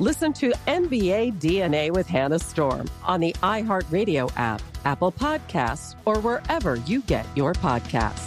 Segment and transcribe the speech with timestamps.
[0.00, 6.74] Listen to NBA DNA with Hannah Storm on the iHeartRadio app, Apple Podcasts, or wherever
[6.74, 8.26] you get your podcasts.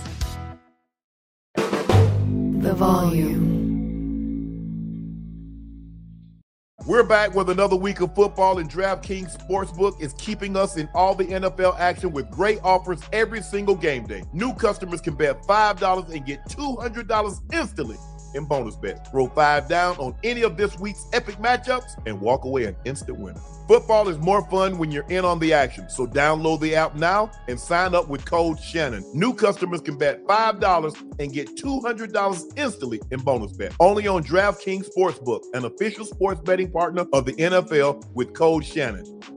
[1.56, 3.58] The volume.
[6.86, 11.16] We're back with another week of football, and DraftKings Sportsbook is keeping us in all
[11.16, 14.24] the NFL action with great offers every single game day.
[14.32, 17.98] New customers can bet $5 and get $200 instantly
[18.34, 19.10] in bonus bets.
[19.10, 23.18] Throw five down on any of this week's epic matchups and walk away an instant
[23.20, 23.40] winner.
[23.68, 27.30] Football is more fun when you're in on the action, so download the app now
[27.50, 29.04] and sign up with code Shannon.
[29.14, 33.74] New customers can bet $5 and get $200 instantly in bonus bet.
[33.80, 39.37] Only on DraftKings Sportsbook, an official sports betting partner of the NFL with code Shannon.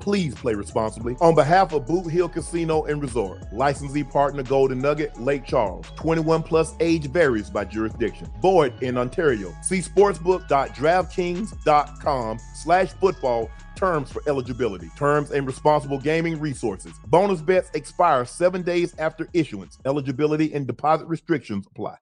[0.00, 1.16] Please play responsibly.
[1.20, 5.86] On behalf of Boot Hill Casino and Resort, licensee partner Golden Nugget, Lake Charles.
[5.96, 8.28] 21 plus age varies by jurisdiction.
[8.40, 9.54] Void in Ontario.
[9.62, 16.94] See sportsbook.draftkings.com slash football terms for eligibility, terms and responsible gaming resources.
[17.06, 19.78] Bonus bets expire seven days after issuance.
[19.84, 21.96] Eligibility and deposit restrictions apply.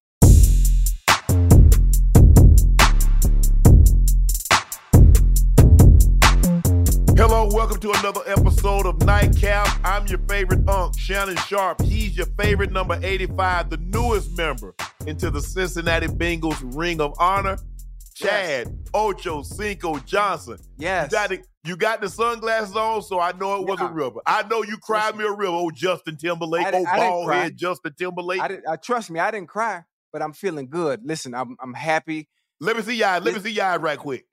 [7.14, 9.68] Hello, welcome to another episode of Nightcap.
[9.84, 11.82] I'm your favorite unk, Shannon Sharpe.
[11.82, 14.74] He's your favorite number 85, the newest member
[15.06, 17.58] into the Cincinnati Bengals Ring of Honor.
[18.14, 18.76] Chad yes.
[18.94, 20.56] Ocho Cinco Johnson.
[20.78, 21.12] Yes.
[21.12, 23.96] You got, the, you got the sunglasses on, so I know it wasn't yeah.
[23.96, 24.10] real.
[24.10, 27.92] But I know you cried me a river, oh Justin Timberlake, oh bald head Justin
[27.96, 28.40] Timberlake.
[28.40, 29.82] I didn't, uh, trust me, I didn't cry,
[30.14, 31.00] but I'm feeling good.
[31.04, 32.30] Listen, I'm I'm happy.
[32.58, 33.20] Let me see y'all.
[33.20, 34.24] Let me see y'all right quick.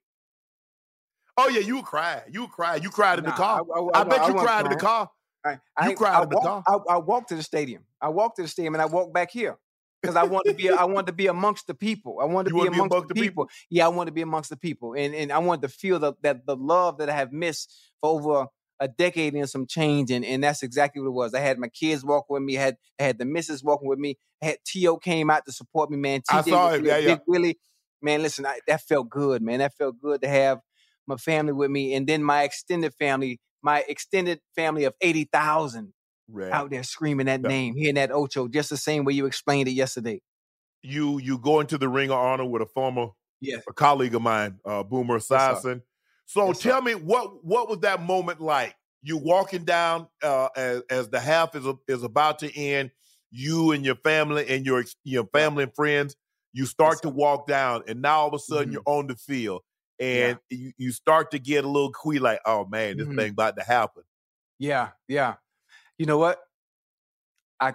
[1.40, 2.24] Oh yeah, you cried.
[2.30, 2.82] You cried.
[2.82, 3.62] You cried in nah, the car.
[3.74, 5.10] I, I, I, I bet you cried in the car.
[5.46, 6.62] you cried in the car.
[6.88, 7.84] I, walked to the stadium.
[8.00, 9.58] I walked to the stadium and I walked back here
[10.00, 12.18] because I wanted to be I want to be amongst the people.
[12.20, 13.44] I wanted to be amongst, be amongst, the people.
[13.44, 13.48] people.
[13.70, 16.14] Yeah, I wanted to be amongst the people, and and I wanted to feel the,
[16.22, 18.46] that the love that I have missed for over
[18.80, 21.34] a decade and some change, and and that's exactly what it was.
[21.34, 22.58] I had my kids walking with me.
[22.58, 24.18] I had I had the missus walking with me.
[24.42, 24.96] I had T.O.
[24.96, 26.20] came out to support me, man.
[26.20, 26.84] TJ I saw it.
[26.84, 27.06] Yeah, yeah.
[27.14, 27.58] Big Willie,
[28.00, 28.22] man.
[28.22, 29.58] Listen, I, that felt good, man.
[29.58, 30.60] That felt good to have
[31.10, 35.92] my family with me, and then my extended family, my extended family of eighty thousand
[36.32, 36.52] Right.
[36.52, 39.72] out there screaming that name, hearing that Ocho, just the same way you explained it
[39.72, 40.22] yesterday.
[40.82, 43.08] You you go into the Ring of Honor with a former
[43.40, 43.62] yes.
[43.68, 45.74] a colleague of mine, uh, Boomer Esiason.
[45.74, 45.82] Yes,
[46.26, 48.74] so yes, tell me what what was that moment like?
[49.02, 52.90] You walking down uh, as as the half is is about to end.
[53.32, 56.16] You and your family and your your family and friends,
[56.52, 58.72] you start to walk down, and now all of a sudden mm-hmm.
[58.72, 59.62] you're on the field,
[60.00, 60.58] and yeah.
[60.58, 63.16] you, you start to get a little queasy, like, oh man, this mm-hmm.
[63.16, 64.02] thing about to happen.
[64.58, 65.34] Yeah, yeah
[66.00, 66.38] you know what?
[67.60, 67.74] I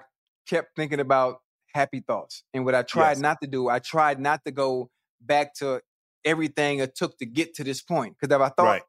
[0.50, 1.42] kept thinking about
[1.76, 2.44] happy thoughts.
[2.56, 3.20] And what I tried yes.
[3.20, 4.90] not to do, I tried not to go
[5.22, 5.82] back to
[6.26, 8.16] everything it took to get to this point.
[8.20, 8.82] Because if I thought right.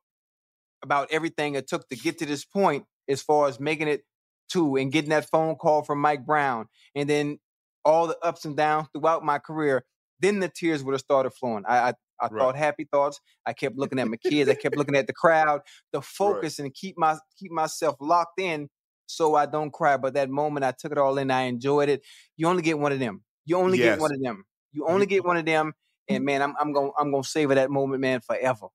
[0.82, 4.04] about everything it took to get to this point, as far as making it
[4.52, 7.38] to and getting that phone call from Mike Brown, and then
[7.84, 9.84] all the ups and downs throughout my career,
[10.20, 11.64] then the tears would have started flowing.
[11.68, 12.40] I, I, I right.
[12.40, 13.20] thought happy thoughts.
[13.44, 14.50] I kept looking at my kids.
[14.50, 15.60] I kept looking at the crowd,
[15.92, 16.66] the focus, right.
[16.66, 18.68] and keep my keep myself locked in
[19.06, 19.96] so I don't cry.
[19.96, 21.30] But that moment, I took it all in.
[21.30, 22.02] I enjoyed it.
[22.36, 23.22] You only get one of them.
[23.44, 23.96] You only yes.
[23.96, 24.44] get one of them.
[24.72, 25.72] You only get one of them.
[26.08, 28.66] And man, I'm I'm gonna I'm gonna savor that moment, man, forever.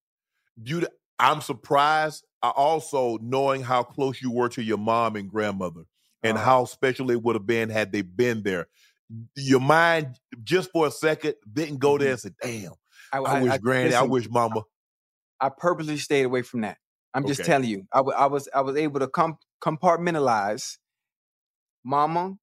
[0.62, 0.88] Dude,
[1.20, 2.26] I'm surprised.
[2.42, 5.84] I also knowing how close you were to your mom and grandmother,
[6.24, 8.68] and uh, how special it would have been had they been there.
[9.36, 12.28] Your mind, just for a second, didn't go there mm-hmm.
[12.28, 12.74] and say, "Damn,
[13.12, 14.64] I, I, I wish I, Granny, listen, I wish Mama."
[15.40, 16.78] I purposely stayed away from that.
[17.14, 17.48] I'm just okay.
[17.48, 20.78] telling you, I, w- I was I was able to com- compartmentalize
[21.84, 22.36] Mama,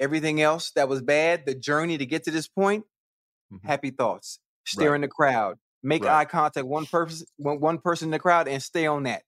[0.00, 2.84] everything else that was bad, the journey to get to this point.
[3.52, 3.66] Mm-hmm.
[3.66, 4.96] Happy thoughts, stare right.
[4.96, 6.20] in the crowd, make right.
[6.20, 9.22] eye contact one person one, one person in the crowd, and stay on that.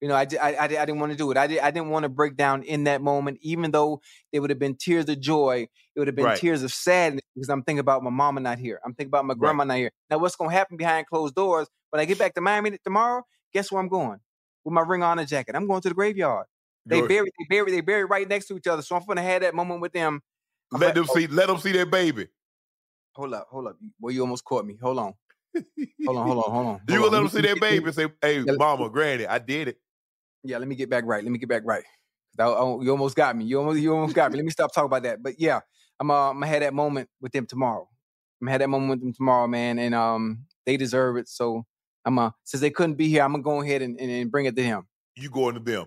[0.00, 1.36] You know, I, I, I, I didn't want to do it.
[1.36, 4.50] I, did, I didn't want to break down in that moment, even though it would
[4.50, 5.68] have been tears of joy.
[5.94, 6.38] It would have been right.
[6.38, 8.78] tears of sadness because I'm thinking about my mama not here.
[8.84, 9.68] I'm thinking about my grandma right.
[9.68, 9.90] not here.
[10.10, 11.66] Now, what's going to happen behind closed doors?
[11.90, 13.22] When I get back to Miami tomorrow,
[13.54, 14.18] guess where I'm going?
[14.64, 15.56] With my ring honor jacket.
[15.56, 16.46] I'm going to the graveyard.
[16.84, 18.82] They bury, they bury, they bury right next to each other.
[18.82, 20.20] So I'm going to have that moment with them.
[20.72, 21.14] I'm let like, them oh.
[21.14, 22.28] see, let them see their baby.
[23.14, 23.76] Hold up, hold up.
[24.00, 24.76] Well, you almost caught me.
[24.80, 25.14] Hold on.
[26.04, 26.66] Hold on, hold on, hold on.
[26.66, 29.68] Hold you gonna let them see their baby and say, "Hey, mama, granny, I did
[29.68, 29.78] it."
[30.48, 31.22] Yeah, let me get back right.
[31.22, 31.84] Let me get back right.
[32.38, 33.44] I, I, you almost got me.
[33.44, 34.36] You almost you almost got me.
[34.36, 35.22] Let me stop talking about that.
[35.22, 35.60] But yeah,
[36.00, 37.88] I'm uh, I'm gonna have that moment with them tomorrow.
[38.40, 41.28] I'm gonna have that moment with them tomorrow, man, and um, they deserve it.
[41.28, 41.64] So
[42.04, 44.46] I'm uh, since they couldn't be here, I'm gonna go ahead and, and, and bring
[44.46, 44.86] it to him.
[45.16, 45.86] You going to them?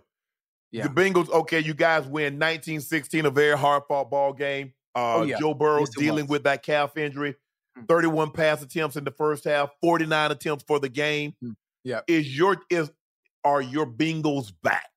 [0.72, 0.84] Yeah.
[0.84, 1.30] The Bengals.
[1.30, 4.74] Okay, you guys win 1916, a very hard fought ball game.
[4.96, 5.38] Uh, oh, yeah.
[5.40, 7.36] Joe Burrow yes, dealing with that calf injury.
[7.78, 7.88] Mm.
[7.88, 11.36] 31 pass attempts in the first half, 49 attempts for the game.
[11.44, 11.56] Mm.
[11.84, 12.02] Yeah.
[12.08, 12.92] Is your is
[13.50, 14.90] are your Bengals back?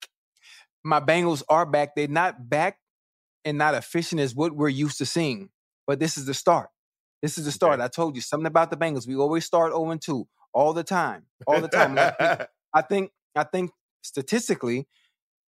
[0.84, 1.94] My Bengals are back.
[1.94, 2.78] They're not back
[3.44, 5.50] and not efficient as what we're used to seeing.
[5.86, 6.68] But this is the start.
[7.22, 7.74] This is the start.
[7.74, 7.84] Okay.
[7.84, 9.06] I told you something about the Bengals.
[9.06, 11.24] We always start 0 2 all the time.
[11.46, 11.98] All the time.
[12.74, 13.70] I think I think
[14.02, 14.86] statistically,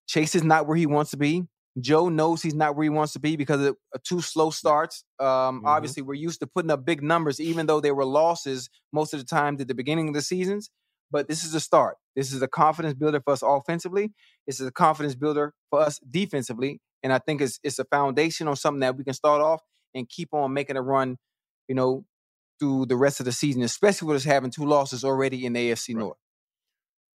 [0.08, 1.48] Chase is not where he wants to be.
[1.80, 5.04] Joe knows he's not where he wants to be because of two slow starts.
[5.20, 5.66] Um, mm-hmm.
[5.66, 9.20] Obviously, we're used to putting up big numbers, even though they were losses most of
[9.20, 10.70] the time at the beginning of the seasons.
[11.14, 11.98] But this is a start.
[12.16, 14.12] This is a confidence builder for us offensively.
[14.48, 16.82] This is a confidence builder for us defensively.
[17.04, 19.62] And I think it's it's a foundation on something that we can start off
[19.94, 21.18] and keep on making a run,
[21.68, 22.04] you know,
[22.60, 25.70] through the rest of the season, especially with us having two losses already in the
[25.70, 26.00] AFC right.
[26.00, 26.18] North.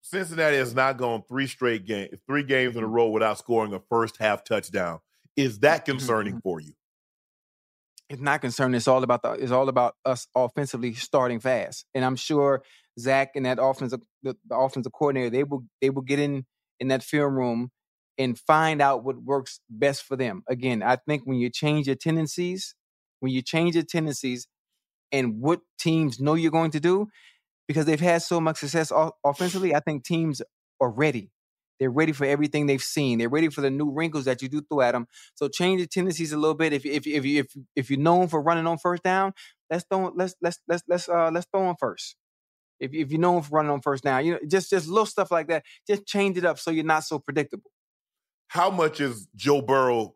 [0.02, 3.80] Cincinnati has not gone three straight games, three games in a row without scoring a
[3.88, 5.00] first half touchdown.
[5.36, 6.40] Is that mm-hmm, concerning mm-hmm.
[6.40, 6.74] for you?
[8.10, 8.76] It's not concerning.
[8.76, 9.32] It's all about the.
[9.32, 12.62] It's all about us offensively starting fast, and I'm sure
[12.98, 16.46] Zac and that offensive the, the offensive coordinator they will they will get in
[16.80, 17.70] in that film room
[18.18, 20.42] and find out what works best for them.
[20.48, 22.74] Again, I think when you change your tendencies,
[23.20, 24.48] when you change your tendencies
[25.12, 27.08] and what teams know you're going to do,
[27.68, 28.92] because they've had so much success
[29.24, 30.40] offensively, I think teams
[30.80, 31.30] are ready.
[31.78, 33.18] They're ready for everything they've seen.
[33.18, 35.06] They're ready for the new wrinkles that you do throw at them.
[35.34, 36.72] So change your tendencies a little bit.
[36.72, 39.34] If if if if if you're known for running on first down,
[39.70, 42.16] let's throw let's let's let's let's uh let's throw on first.
[42.80, 45.06] If if you know him for running on first down, you know, just just little
[45.06, 45.64] stuff like that.
[45.86, 47.70] Just change it up so you're not so predictable.
[48.48, 50.14] How much is Joe Burrow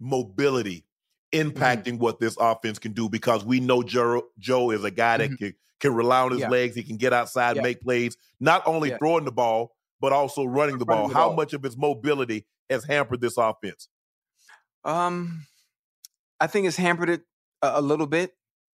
[0.00, 0.84] mobility
[1.32, 1.48] mm-hmm.
[1.48, 1.98] impacting mm-hmm.
[1.98, 3.08] what this offense can do?
[3.08, 5.36] Because we know Joe, Joe is a guy that mm-hmm.
[5.36, 6.48] can, can rely on his yeah.
[6.48, 6.74] legs.
[6.74, 7.62] He can get outside, yeah.
[7.62, 8.98] make plays, not only yeah.
[8.98, 11.08] throwing the ball, but also running the running ball.
[11.08, 11.36] The How ball.
[11.36, 13.88] much of his mobility has hampered this offense?
[14.84, 15.46] Um,
[16.40, 17.22] I think it's hampered it
[17.62, 18.32] a, a little bit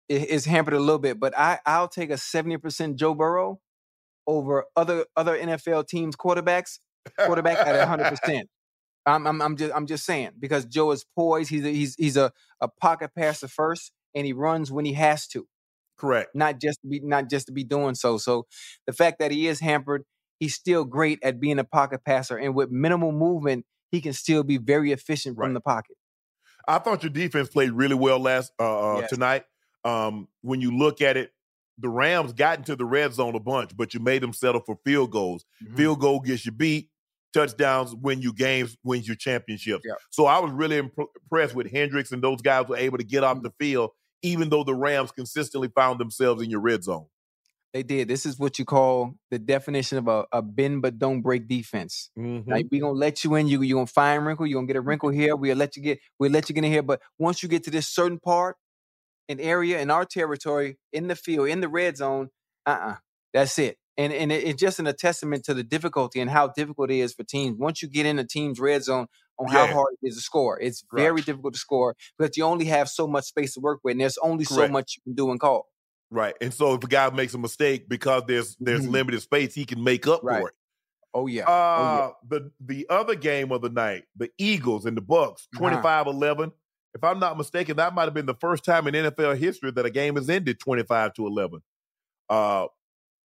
[0.08, 3.60] is hampered a little bit, but I I'll take a 70% Joe Burrow
[4.26, 6.78] over other other NFL teams quarterbacks
[7.18, 8.42] quarterback at 100%.
[9.06, 11.50] I'm, I'm I'm just I'm just saying because Joe is poised.
[11.50, 15.28] He's a, he's he's a, a pocket passer first, and he runs when he has
[15.28, 15.46] to.
[15.96, 16.30] Correct.
[16.34, 18.18] Not just to be not just to be doing so.
[18.18, 18.46] So
[18.84, 20.02] the fact that he is hampered,
[20.40, 24.42] he's still great at being a pocket passer, and with minimal movement, he can still
[24.42, 25.46] be very efficient right.
[25.46, 25.96] from the pocket.
[26.66, 29.10] I thought your defense played really well last uh, uh yes.
[29.10, 29.44] tonight
[29.86, 31.30] um, when you look at it,
[31.78, 34.78] the Rams got into the red zone a bunch, but you made them settle for
[34.84, 35.44] field goals.
[35.62, 35.76] Mm-hmm.
[35.76, 36.90] Field goal gets you beat.
[37.32, 39.84] Touchdowns win you games, wins your championships.
[39.86, 39.94] Yeah.
[40.10, 43.22] So I was really imp- impressed with Hendricks and those guys were able to get
[43.22, 43.44] off mm-hmm.
[43.44, 43.90] the field,
[44.22, 47.06] even though the Rams consistently found themselves in your red zone.
[47.74, 48.08] They did.
[48.08, 52.10] This is what you call the definition of a, a bend but don't break defense.
[52.18, 52.50] Mm-hmm.
[52.50, 53.48] Like we gonna let you in.
[53.48, 54.46] You you gonna find wrinkle.
[54.46, 55.36] you're gonna get a wrinkle here.
[55.36, 55.98] We'll let you get.
[56.18, 56.82] We'll let you get in here.
[56.82, 58.56] But once you get to this certain part,
[59.28, 62.30] an area in our territory, in the field, in the red zone,
[62.66, 62.96] uh-uh.
[63.32, 63.76] That's it.
[63.98, 67.14] And and it's just an a testament to the difficulty and how difficult it is
[67.14, 67.58] for teams.
[67.58, 69.06] Once you get in a team's red zone,
[69.38, 70.58] on how hard it is to score.
[70.60, 71.02] It's right.
[71.02, 74.00] very difficult to score because you only have so much space to work with, and
[74.00, 74.68] there's only Correct.
[74.68, 75.66] so much you can do and call.
[76.10, 76.34] Right.
[76.40, 78.92] And so if a guy makes a mistake because there's there's mm-hmm.
[78.92, 80.40] limited space, he can make up right.
[80.40, 80.54] for it.
[81.12, 81.44] Oh yeah.
[81.44, 82.10] Uh, oh, yeah.
[82.28, 86.52] the the other game of the night, the Eagles and the Bucs, 25-11.
[86.96, 89.84] If I'm not mistaken, that might have been the first time in NFL history that
[89.84, 91.60] a game has ended 25 to 11.
[92.30, 92.68] Uh,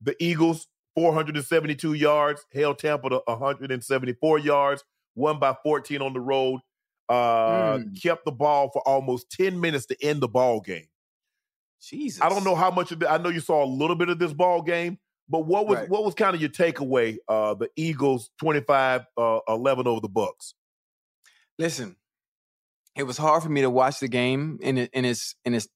[0.02, 4.84] the Eagles 472 yards, held Tampa to 174 yards,
[5.16, 6.60] won by 14 on the road.
[7.08, 8.02] Uh, mm.
[8.02, 10.88] kept the ball for almost 10 minutes to end the ball game.
[11.82, 12.22] Jesus.
[12.22, 13.08] I don't know how much of it.
[13.10, 15.00] I know you saw a little bit of this ball game,
[15.30, 15.90] but what was right.
[15.90, 17.18] what was kind of your takeaway?
[17.28, 20.54] Uh, the Eagles 25 uh, 11 over the Bucs.
[21.58, 21.96] Listen,
[22.96, 25.68] it was hard for me to watch the game in in its in its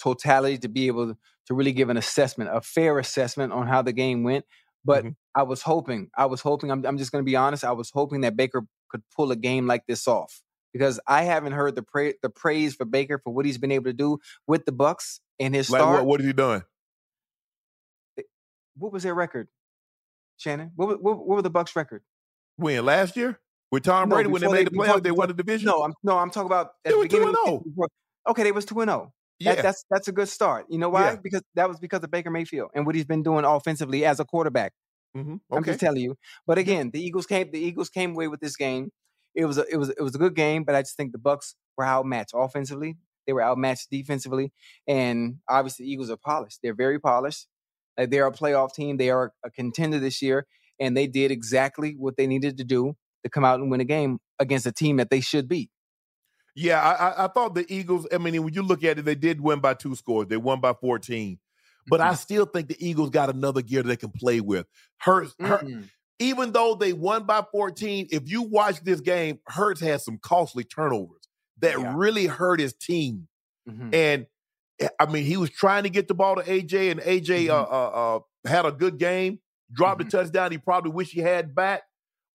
[0.00, 1.14] totality to be able
[1.46, 4.44] to really give an assessment, a fair assessment on how the game went.
[4.84, 5.10] But mm-hmm.
[5.34, 7.90] I was hoping, I was hoping, I'm, I'm just going to be honest, I was
[7.92, 11.82] hoping that Baker could pull a game like this off because I haven't heard the
[11.82, 15.20] pra- the praise for Baker for what he's been able to do with the Bucs
[15.38, 15.98] in his like start.
[15.98, 16.62] What, what has he done?
[18.76, 19.48] What was their record,
[20.38, 20.72] Shannon?
[20.74, 22.02] What, what, what were the Bucs' record?
[22.56, 23.38] When last year
[23.72, 25.66] with Tom Brady no, when they made they, the playoffs, they won the division.
[25.66, 27.28] No, I'm no, I'm talking about at they the beginning.
[27.28, 27.88] Of the,
[28.28, 29.06] okay, they was two and zero.
[29.08, 29.12] Oh.
[29.40, 29.56] Yeah.
[29.56, 30.66] That, that's that's a good start.
[30.68, 31.12] You know why?
[31.12, 31.16] Yeah.
[31.20, 34.24] Because that was because of Baker Mayfield and what he's been doing offensively as a
[34.24, 34.72] quarterback.
[35.16, 35.32] Mm-hmm.
[35.32, 35.40] Okay.
[35.50, 36.16] I'm just telling you.
[36.46, 37.50] But again, the Eagles came.
[37.50, 38.90] The Eagles came away with this game.
[39.34, 41.18] It was a, it was it was a good game, but I just think the
[41.18, 42.98] Bucs were outmatched offensively.
[43.26, 44.52] They were outmatched defensively,
[44.86, 46.58] and obviously the Eagles are polished.
[46.62, 47.46] They're very polished.
[47.96, 48.98] They're a playoff team.
[48.98, 50.46] They are a contender this year,
[50.78, 53.84] and they did exactly what they needed to do to come out and win a
[53.84, 55.70] game against a team that they should beat.
[56.54, 58.06] Yeah, I, I thought the Eagles.
[58.12, 60.28] I mean, when you look at it, they did win by two scores.
[60.28, 61.38] They won by fourteen,
[61.88, 62.10] but mm-hmm.
[62.10, 64.66] I still think the Eagles got another gear they can play with.
[64.98, 65.82] Hurts, mm-hmm.
[66.18, 70.64] even though they won by fourteen, if you watch this game, Hurts had some costly
[70.64, 71.26] turnovers
[71.60, 71.92] that yeah.
[71.96, 73.28] really hurt his team.
[73.68, 73.94] Mm-hmm.
[73.94, 74.26] And
[74.78, 77.64] eh, I mean, he was trying to get the ball to AJ, and AJ uh,
[77.64, 77.74] mm-hmm.
[77.74, 79.38] uh, uh, had a good game,
[79.72, 80.18] dropped a mm-hmm.
[80.18, 80.52] touchdown.
[80.52, 81.82] He probably wish he had back,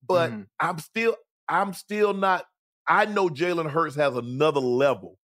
[0.06, 0.42] but mm-hmm.
[0.60, 1.16] I'm still,
[1.48, 2.44] I'm still not
[2.88, 5.18] I know Jalen Hurts has another level,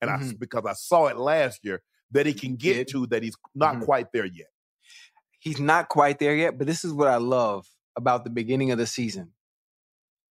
[0.00, 0.28] and mm-hmm.
[0.28, 3.76] I because I saw it last year that he can get to that he's not
[3.76, 3.84] mm-hmm.
[3.84, 4.48] quite there yet.
[5.38, 7.66] He's not quite there yet, but this is what I love
[7.96, 9.32] about the beginning of the season.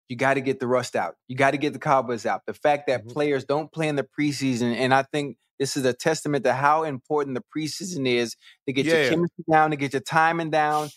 [0.07, 1.15] You got to get the rust out.
[1.27, 2.41] You got to get the cobwebs out.
[2.47, 3.11] The fact that mm-hmm.
[3.11, 6.83] players don't play in the preseason, and I think this is a testament to how
[6.83, 9.01] important the preseason is to get yeah.
[9.01, 10.89] your chemistry down, to get your timing down,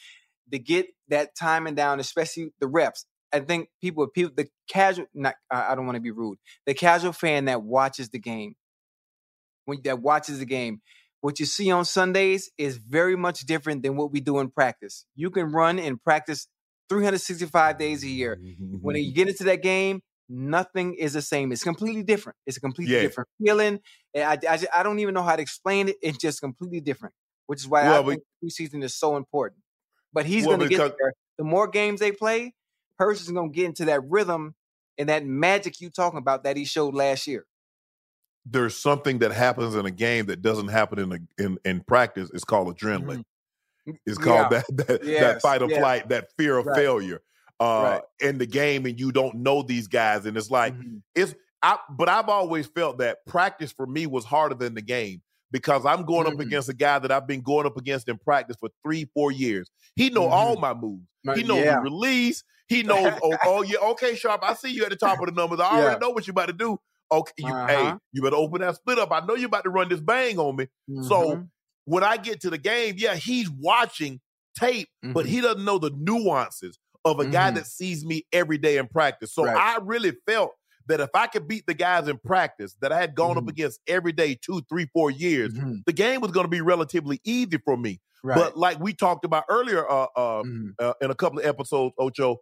[0.53, 3.07] to get that timing down, especially the reps.
[3.33, 7.13] I think people, people, the casual, not, I don't want to be rude, the casual
[7.13, 8.57] fan that watches the game,
[9.65, 10.81] when that watches the game,
[11.21, 15.07] what you see on Sundays is very much different than what we do in practice.
[15.15, 16.49] You can run and practice
[16.89, 18.39] 365 days a year.
[18.81, 21.53] when you get into that game, nothing is the same.
[21.53, 22.37] It's completely different.
[22.47, 23.03] It's a completely yeah.
[23.03, 23.81] different feeling.
[24.17, 25.97] I, I, I, don't even know how to explain it.
[26.03, 27.15] It's just completely different,
[27.47, 29.62] which is why well, I think preseason is so important.
[30.13, 31.13] But he's well, going to get there.
[31.39, 32.55] The more games they play,
[32.99, 34.55] Hurts is going to get into that rhythm
[34.99, 37.47] and that magic you talking about that he showed last year.
[38.45, 42.31] There's something that happens in a game that doesn't happen in a, in, in practice.
[42.35, 43.25] It's called adrenaline.
[43.87, 43.93] Mm-hmm.
[44.07, 44.63] It's called yeah.
[44.69, 45.21] that that, yes.
[45.21, 45.79] that, fight or yes.
[45.79, 46.77] flight, that fear of right.
[46.77, 47.23] failure
[47.61, 48.03] uh, right.
[48.21, 50.99] in the game, and you don't know these guys, and it's like mm-hmm.
[51.15, 51.35] it's.
[51.65, 55.23] I, but I've always felt that practice for me was harder than the game
[55.53, 56.41] because I'm going mm-hmm.
[56.41, 59.31] up against a guy that I've been going up against in practice for three, four
[59.31, 59.71] years.
[59.95, 60.33] He know mm-hmm.
[60.33, 61.07] all my moves.
[61.37, 61.77] He knows yeah.
[61.77, 62.43] the release.
[62.69, 63.13] He knows.
[63.23, 64.43] oh, oh, yeah, okay, sharp.
[64.43, 65.61] I see you at the top of the numbers.
[65.61, 66.79] I already know what you're about to do.
[67.13, 67.67] Okay, you, uh-huh.
[67.67, 69.13] hey, you better open that split up.
[69.13, 70.65] I know you're about to run this bang on me.
[70.91, 71.03] Mm-hmm.
[71.03, 71.47] So
[71.85, 74.21] when I get to the game, yeah, he's watching
[74.59, 75.45] tape, but he mm-hmm.
[75.45, 77.57] doesn't know the nuances of a guy mm-hmm.
[77.57, 79.35] that sees me every day in practice.
[79.35, 79.57] So right.
[79.57, 80.53] I really felt
[80.87, 83.47] that if I could beat the guys in practice that I had gone mm-hmm.
[83.47, 85.77] up against every day, two, three, four years, mm-hmm.
[85.87, 88.01] the game was going to be relatively easy for me.
[88.25, 88.37] Right.
[88.37, 90.71] But like we talked about earlier uh, uh, mm-hmm.
[90.79, 92.39] uh, in a couple of episodes, Ocho,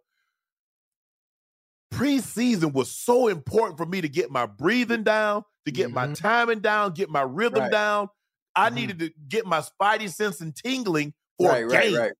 [1.93, 6.13] preseason was so important for me to get my breathing down, to get my mm-hmm.
[6.13, 7.71] timing down, get my rhythm right.
[7.71, 8.09] down.
[8.55, 8.75] I mm-hmm.
[8.75, 11.93] needed to get my spidey sense and tingling for right, a game.
[11.93, 12.11] Right, right.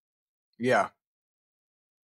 [0.59, 0.89] Yeah.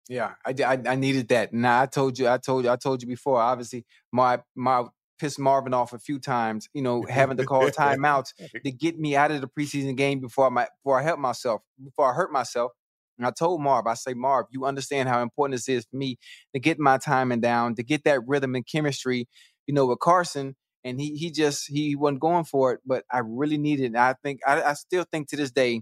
[0.08, 1.52] Yeah, I, I, I needed that.
[1.52, 3.40] Now I told you, I told you, I told you before.
[3.40, 4.84] Obviously, my my
[5.18, 6.68] pissed Marvin off a few times.
[6.75, 8.32] You know, having to call timeouts
[8.64, 12.11] to get me out of the preseason game before my before I help myself, before
[12.11, 12.73] I hurt myself.
[13.16, 16.18] And I told Marv, I say, Marv, you understand how important this is for me
[16.52, 19.28] to get my timing down, to get that rhythm and chemistry.
[19.66, 23.20] You know, with Carson, and he he just he wasn't going for it, but I
[23.25, 23.92] really needed.
[23.92, 23.96] It.
[23.96, 25.80] I think I, I still think to this day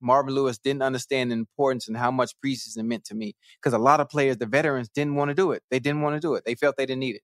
[0.00, 3.78] Marvin Lewis didn't understand the importance and how much preseason meant to me because a
[3.78, 5.62] lot of players, the veterans, didn't want to do it.
[5.70, 6.44] They didn't want to do it.
[6.44, 7.22] They felt they didn't need it.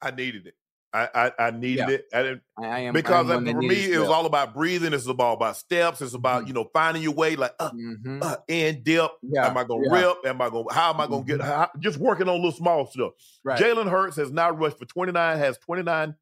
[0.00, 0.54] I needed it.
[0.90, 1.94] I I, I needed Yeah.
[1.96, 2.04] it.
[2.14, 4.94] I didn't, I am because I for me, needed it was all about breathing.
[4.94, 6.00] It's about about steps.
[6.00, 6.48] It's about Mhm.
[6.48, 7.36] you know finding your way.
[7.36, 8.22] Like uh, Mhm.
[8.22, 9.10] uh, in dip.
[9.22, 10.06] Yeah, Am I gonna yeah.
[10.06, 10.16] rip?
[10.24, 10.72] Am I gonna?
[10.72, 11.42] How am I gonna get?
[11.42, 13.12] How, just working on little small stuff.
[13.44, 13.60] Right.
[13.60, 16.14] Jalen Hurts has now rushed for 29, has 29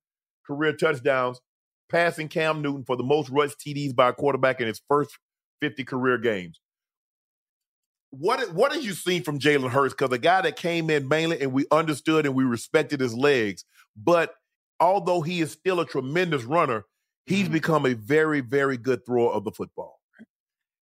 [0.45, 1.41] career touchdowns,
[1.89, 5.17] passing Cam Newton for the most rushed TDs by a quarterback in his first
[5.61, 6.61] 50 career games.
[8.11, 9.95] What what have you seen from Jalen Hurts?
[9.95, 13.65] Because a guy that came in mainly and we understood and we respected his legs,
[13.97, 14.35] but
[14.81, 16.85] although he is still a tremendous runner,
[17.27, 17.53] he's Mhm.
[17.53, 20.01] become a very, very good thrower of the football.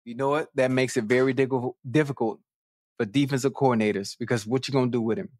[0.04, 0.50] You know what?
[0.56, 2.40] That makes it very difficult difficult
[2.98, 5.30] for defensive coordinators because what you gonna do with him?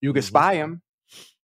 [0.00, 0.26] You can Mhm.
[0.26, 0.82] spy him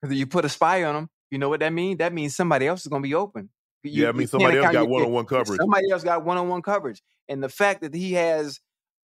[0.03, 1.99] because if you put a spy on him, you know what that means?
[1.99, 3.51] That means somebody else is gonna be open.
[3.85, 5.59] You- yeah, I mean somebody else got one on one coverage.
[5.61, 8.61] Somebody else got one on one coverage, and the fact that he has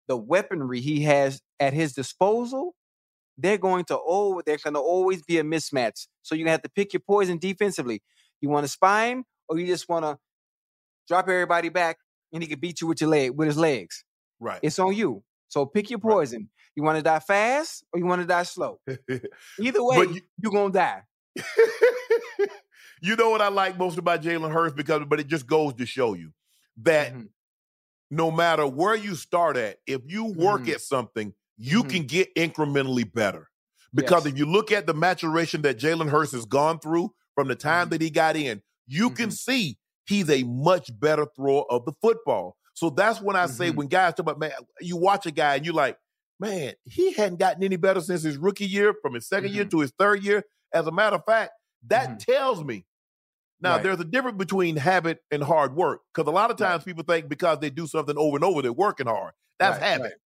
[0.08, 2.74] the weaponry he has at his disposal,
[3.36, 6.06] they're going to oh, they're going to always be a mismatch.
[6.22, 8.02] So you have to pick your poison defensively.
[8.40, 10.18] You want to spy him, or you just want to
[11.08, 11.98] drop everybody back,
[12.32, 14.04] and he can beat you with your leg with his legs.
[14.38, 14.60] Right.
[14.62, 15.22] It's on you.
[15.48, 16.12] So pick your Right.
[16.14, 16.48] poison.
[16.76, 18.78] You want to die fast, or you want to die slow.
[19.60, 21.02] Either way, you- you're gonna die.
[23.00, 25.87] you know what I like most about Jalen Hurts because, but it just goes to
[25.87, 26.33] show you
[26.78, 27.28] that Mhm.
[28.11, 30.75] no matter where you start at, if you work Mhm.
[30.75, 31.90] at something, you Mhm.
[31.90, 33.49] can get incrementally better.
[33.92, 34.35] Because Yes.
[34.35, 37.88] if you look at the maturation that Jalen Hurts has gone through from the time
[37.88, 37.90] Mhm.
[37.90, 39.35] that he got in, you can Mhm.
[39.35, 42.57] see he's a much better thrower of the football.
[42.75, 43.76] So that's when I say Mhm.
[43.76, 45.99] when guys talk about man, you watch a guy and you're like,
[46.38, 49.80] man, he hadn't gotten any better since his rookie year, from his 2nd year to
[49.80, 50.45] his third year.
[50.73, 51.52] As a matter of fact,
[51.88, 52.87] that tells me.
[53.60, 53.82] Now, Right.
[53.82, 56.68] there's a difference between habit and hard work because a lot of Right.
[56.68, 59.34] times people think because they do something over and over, they're working hard.
[59.58, 60.20] That's Right, habit.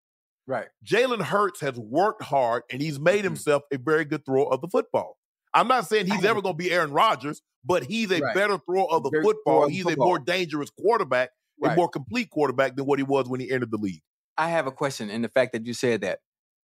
[0.46, 0.68] Right.
[0.84, 3.24] Jalen Hurts has worked hard and he's made Mhm.
[3.24, 5.16] himself a very good thrower of the football.
[5.54, 8.34] I'm not saying he's ever going to be Aaron Rodgers, but he's a Right.
[8.34, 9.54] better thrower of the football.
[9.54, 11.30] thrower of the He's a more dangerous quarterback,
[11.62, 14.02] a more complete quarterback than what he was when he entered the league.
[14.36, 16.20] I have a question in the fact that you said that.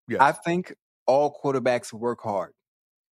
[0.09, 0.20] Yes.
[0.20, 0.74] I think
[1.07, 2.53] all quarterbacks work hard.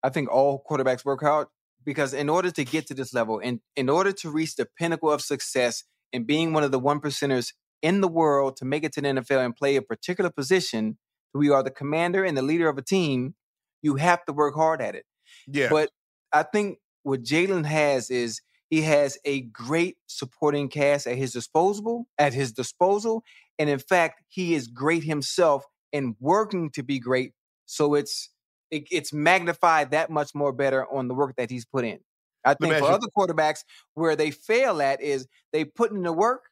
[0.03, 1.47] I think all quarterbacks work hard
[1.83, 5.11] because in order to get to this level and in order to reach the pinnacle
[5.11, 8.93] of success and being one of the one percenters in the world to make it
[8.93, 10.97] to the NFL and play a particular position,
[11.33, 13.35] we are the commander and the leader of a team,
[13.81, 15.05] you have to work hard at it.
[15.47, 15.69] Yeah.
[15.69, 15.89] But
[16.31, 22.07] I think what Jalen has is he has a great supporting cast at his disposal,
[22.17, 23.23] at his disposal,
[23.59, 27.33] and in fact, he is great himself and working to be great.
[27.65, 28.29] So it's
[28.71, 31.99] it, it's magnified that much more better on the work that he's put in.
[32.43, 36.45] I think for other quarterbacks, where they fail at is they put in the work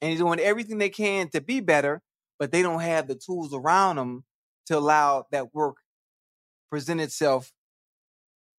[0.00, 2.00] and he's doing everything they can to be better,
[2.38, 4.24] but they don't have the tools around them
[4.66, 5.76] to allow that work
[6.70, 7.52] present itself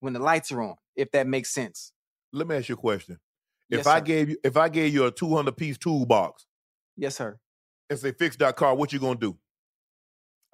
[0.02, 1.94] when the lights are on, if that makes sense.
[2.32, 3.18] Let me ask you a question.
[3.70, 6.46] Yes, if I gave you if I gave you a 200 piece toolbox
[6.96, 7.38] Yes, sir.
[7.90, 9.38] and say fix that car, what you gonna do?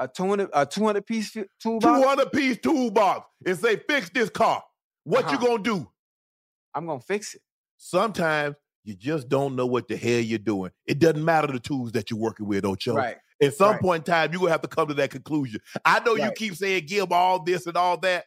[0.04, 4.62] A 200, a 200 piece toolbox, 200 piece toolbox and say fix this car.
[5.06, 5.48] What you Uh-huh.
[5.48, 5.90] gonna do?
[6.76, 7.42] I'm going to fix it.
[7.78, 10.72] Sometimes you just don't know what the hell you're doing.
[10.86, 12.96] It doesn't matter the tools that you're working with, Ocho.
[12.96, 13.18] Right.
[13.42, 13.82] At some right.
[13.82, 15.62] point in time, you're gonna have to come to that conclusion.
[15.86, 18.26] I know you keep saying give all this and all that.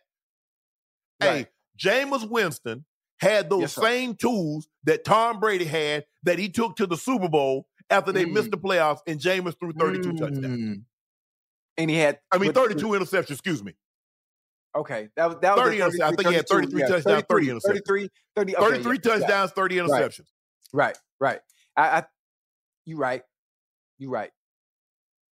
[1.20, 1.48] Hey, Right.
[1.78, 2.84] Jameis Winston
[3.20, 7.28] had those Yes, same tools that Tom Brady had that he took to the Super
[7.28, 8.52] Bowl after they missed Mm.
[8.52, 10.78] the playoffs, and Jameis threw 32 touchdowns.
[11.78, 13.74] And he had I mean, with- 32 interceptions, excuse me.
[14.74, 16.00] Okay, that was that was 30 the interceptions.
[16.02, 17.62] I think he had 33 yeah, touchdowns, 30 interceptions.
[17.62, 20.26] 33, 30, okay, 33 yeah, touchdowns, 30 interceptions.
[20.72, 21.40] Right, right.
[21.76, 22.04] I, I
[22.84, 23.22] you right.
[23.98, 24.30] You right.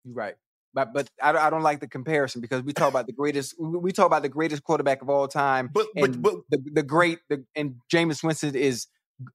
[0.06, 0.36] You right.
[0.74, 3.56] But but I, don't- I don't like the comparison because we talk about the greatest
[3.60, 7.20] we talk about the greatest quarterback of all time But but but the the great
[7.30, 8.88] the, and Jameis Winston is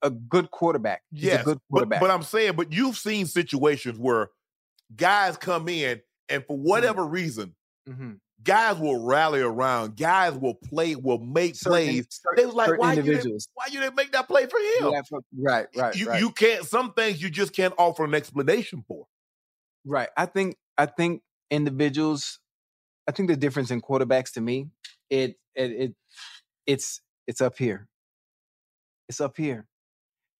[0.02, 1.02] a good quarterback.
[1.12, 4.30] He's yes, a good but, but I'm saying, but you've seen situations where
[4.96, 7.54] guys come in and for whatever reason,
[7.88, 8.20] Mhm.
[8.42, 12.06] guys will rally around, guys will play, will make Certain- plays.
[12.10, 13.48] certain- They was like, why you, didn't, individuals.
[13.54, 14.92] why you didn't make that play for him?
[14.92, 16.20] Yeah, for- right, right, you, right.
[16.20, 16.64] you can't.
[16.66, 19.06] Some things you just can't offer an explanation for.
[19.84, 20.08] Right.
[20.16, 22.40] I think I think individuals
[23.08, 24.68] I think the difference in quarterbacks to me,
[25.08, 25.94] it it, it
[26.66, 27.88] it's it's up here.
[29.08, 29.66] It's up here.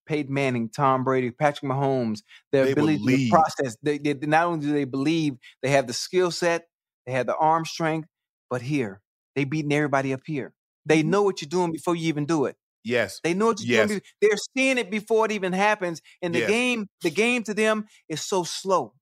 [0.08, 3.30] Peyton Manning, Tom Brady, Patrick Mahomes, their They ability believe.
[3.30, 3.76] to process.
[3.82, 6.66] They, they not only do they believe, they have the skill set,
[7.06, 8.08] they have the arm strength,
[8.50, 9.00] but here
[9.36, 10.52] they beating everybody up here.
[10.86, 11.10] They Mm-hmm.
[11.10, 12.56] know what you're doing before you even do it.
[12.84, 13.20] Yes.
[13.22, 13.88] They know what you're yes.
[13.88, 14.02] doing.
[14.22, 16.00] They're seeing it before it even happens.
[16.22, 16.48] And the yes.
[16.50, 18.94] game, the game to them is so slow.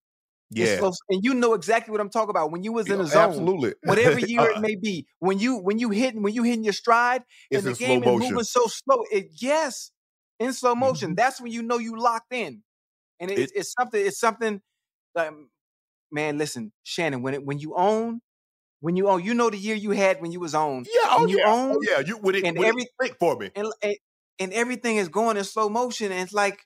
[0.51, 0.79] Yeah.
[0.79, 2.53] So, and you know exactly what I'm talking about.
[2.53, 5.79] When you was in a zone, absolutely, whatever year it may be, when you when
[5.79, 9.29] you hitting when you hitting your stride, and the game is moving so slow, it
[9.40, 9.90] yes,
[10.38, 11.11] in slow motion.
[11.11, 11.14] Mm-hmm.
[11.16, 12.62] That's when you know you locked in,
[13.20, 14.05] and it, it, it's something.
[14.05, 14.61] It's something.
[15.14, 15.33] Like,
[16.12, 17.22] man, listen, Shannon.
[17.22, 18.20] When it when you own,
[18.81, 20.85] when you own, you know the year you had when you was on.
[20.85, 22.01] Yeah, oh when you yeah, own, oh yeah.
[22.01, 23.96] You would it, and every, it for me, and, and
[24.38, 26.61] and everything is going in slow motion, and it's like,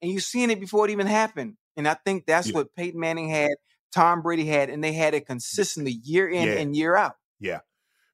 [0.00, 1.56] and you seeing it before it even happened.
[1.76, 2.54] And I think that's yeah.
[2.54, 3.52] what Peyton Manning had,
[3.94, 6.54] Tom Brady had, and they had it consistently year in yeah.
[6.54, 7.16] and year out.
[7.40, 7.60] Yeah.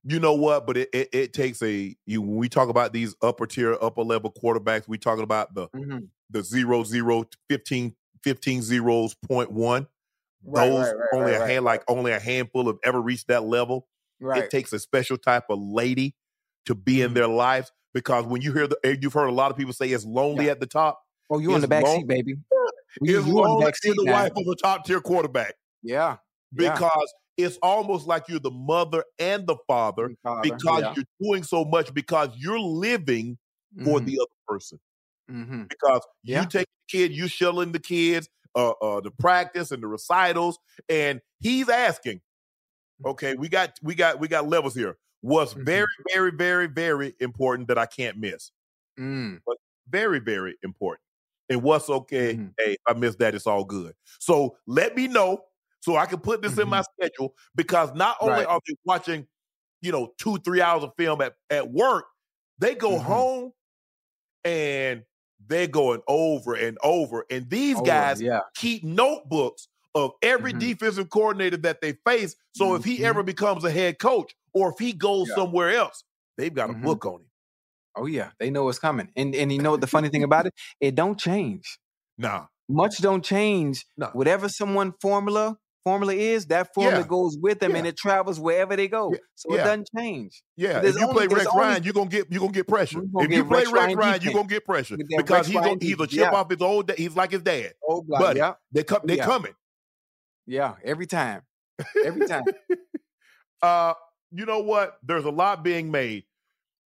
[0.05, 0.67] You know what?
[0.67, 4.03] But it, it, it, takes a you when we talk about these upper tier, upper
[4.03, 5.99] level quarterbacks, we talking about the mm-hmm.
[6.31, 9.87] the zero zero 15, 15 zeros point one.
[10.45, 13.45] Right, Those right, right, only a hand like only a handful have ever reached that
[13.45, 13.89] level.
[14.21, 16.15] It takes a special type of lady
[16.67, 17.15] to be in mm-hmm.
[17.15, 20.05] their lives because when you hear the you've heard a lot of people say it's
[20.05, 20.53] lonely yeah.
[20.53, 21.03] at the top.
[21.31, 22.37] Oh, you in the back seat, baby.
[23.03, 25.55] You, you lonely in the wife of a top tier quarterback.
[25.83, 26.17] Yeah.
[26.55, 27.13] Because.
[27.39, 30.95] It's almost like you're the mother and the father, father because yeah.
[30.97, 33.39] you're doing so much because you're living
[33.75, 33.85] mm-hmm.
[33.85, 34.81] for the other person.
[35.31, 35.63] Mm-hmm.
[35.65, 39.87] Because you take the kid, you shelling the kids, uh, uh, the practice and the
[39.87, 42.21] recitals, and he's asking,
[43.05, 44.99] okay, we got we got we got levels here.
[45.21, 45.65] What's mm-hmm.
[45.65, 48.51] very, very, very, very important that I can't miss.
[48.99, 49.41] Mm.
[49.47, 49.57] But
[49.89, 51.03] very, very important.
[51.49, 52.35] And what's okay?
[52.35, 52.49] Mm-hmm.
[52.59, 53.95] Hey, I miss that, it's all good.
[54.19, 55.45] So let me know
[55.81, 56.63] so I can put this mm-hmm.
[56.63, 57.03] in my mm-hmm.
[57.03, 58.47] schedule because not only right.
[58.47, 59.27] are they watching,
[59.81, 62.07] you know, two, three hours of film at, at work,
[62.59, 63.05] they go mm-hmm.
[63.05, 63.53] home
[64.45, 65.05] and
[65.47, 67.25] they're going over and over.
[67.31, 68.41] And these over, guys yeah.
[68.57, 70.61] keep notebooks of every mm-hmm.
[70.61, 72.37] defensive coordinator that they face.
[72.55, 73.27] So if he ever mm-hmm.
[73.27, 75.37] becomes a head coach or if he goes yeah.
[75.37, 76.05] somewhere else,
[76.37, 76.85] they've got a mm-hmm.
[76.85, 77.27] book on him.
[77.97, 79.09] Oh yeah, they know what's coming.
[79.17, 80.55] And and you know what the funny thing about it?
[80.81, 81.79] It don't change.
[82.17, 82.47] Nah.
[82.69, 83.87] Much don't change.
[83.97, 84.11] Nah.
[84.11, 87.07] Whatever someone formula formula is, that formula yeah.
[87.07, 87.79] goes with them yeah.
[87.79, 89.15] and it travels wherever they go.
[89.35, 90.43] So it doesn't change.
[90.57, 90.83] Yeah.
[90.83, 93.03] If you only, play Rex only, Ryan, you're gonna get you're gonna get pressure.
[93.03, 96.07] If you play Rex, Rex Ryan, you're gonna get pressure because he's gonna, he's a
[96.07, 96.91] chip off his old.
[96.97, 97.73] He's like his dad.
[97.87, 98.55] Oh, but yeah.
[98.73, 99.01] they come.
[99.05, 99.55] They coming.
[100.47, 101.43] Yeah, every time.
[102.05, 102.45] Every time.
[103.63, 103.95] uh,
[104.33, 104.99] you know what?
[105.03, 106.25] There's a lot being made.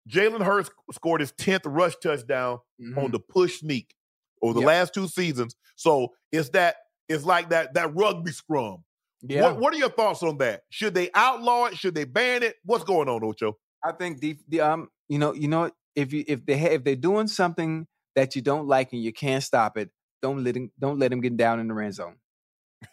[0.10, 2.98] Jalen Hurts scored his 10th rush touchdown mm-hmm.
[2.98, 3.94] on the push sneak
[4.42, 4.68] over the yep.
[4.68, 5.56] last two seasons.
[5.76, 6.78] So it's that
[7.10, 8.84] it's like that that rugby scrum.
[9.22, 9.42] Yeah.
[9.42, 10.62] What, what are your thoughts on that?
[10.70, 11.78] Should they outlaw it?
[11.78, 12.56] Should they ban it?
[12.64, 13.58] What's going on, Ocho?
[13.84, 16.84] I think the, the um you know you know if you if they ha- if
[16.84, 19.90] they're doing something that you don't like and you can't stop it,
[20.22, 22.16] don't let him don't let him get down in the red zone.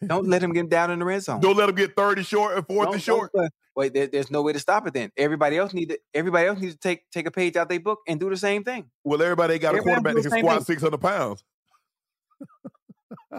[0.04, 1.40] Don't let him get down in the red zone.
[1.40, 3.30] Don't let him get third and short and 4th and short.
[3.76, 4.94] wait, there, there's no way to stop it.
[4.94, 7.80] Then everybody else need to everybody else needs to take take a page out their
[7.80, 8.90] book and do the same thing.
[9.04, 11.44] Well, everybody got everybody a quarterback that can squat six hundred pounds.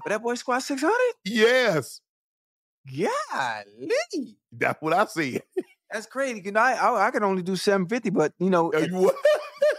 [0.03, 1.15] But that boy squat six hundred.
[1.25, 2.01] Yes.
[2.87, 4.37] Golly.
[4.51, 5.39] That's what I see.
[5.91, 6.41] That's crazy.
[6.43, 9.11] You know, I, I, I can only do seven fifty, but you know, you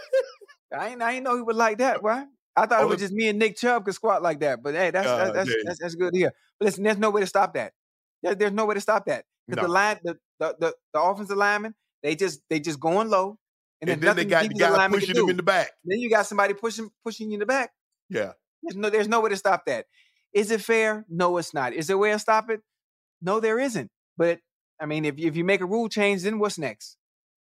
[0.77, 2.03] I ain't I ain't know he was like that.
[2.03, 2.25] Why?
[2.55, 4.61] I thought oh, it was just me and Nick Chubb could squat like that.
[4.61, 6.33] But hey, that's uh, that's, that's, that's, that's good here.
[6.59, 7.73] But listen, there's no way to stop that.
[8.21, 9.67] There, there's no way to stop that because no.
[9.67, 13.37] the line, the, the the the offensive linemen, they just they just going low,
[13.81, 15.71] and, and then, they got the guy pushing them in the back.
[15.85, 17.71] Then you got somebody pushing pushing you in the back.
[18.09, 18.33] Yeah.
[18.63, 19.85] There's no there's no way to stop that.
[20.33, 21.05] Is it fair?
[21.09, 21.73] No, it's not.
[21.73, 22.61] Is there a way to stop it?
[23.21, 23.89] No, there isn't.
[24.17, 24.39] But
[24.79, 26.97] I mean, if if you make a rule change, then what's next?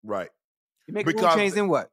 [0.03, 0.31] Right.
[0.87, 1.91] You make because, a rule change, then what?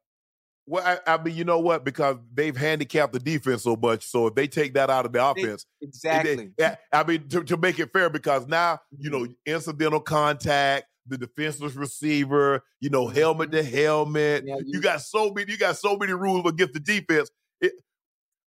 [0.66, 1.84] Well, I, I, mean, you know what?
[1.84, 4.06] Because they've handicapped the defense so much.
[4.06, 6.50] So if they take that out of the offense, exactly.
[6.56, 9.32] They, I mean, to, to make it fair, because now you know mm-hmm.
[9.46, 13.76] incidental contact, the defenseless receiver, you know, helmet to mm-hmm.
[13.76, 14.44] helmet.
[14.46, 15.50] Yeah, you, you, got so many.
[15.50, 17.30] You got so many rules against the defense.
[17.60, 17.72] It,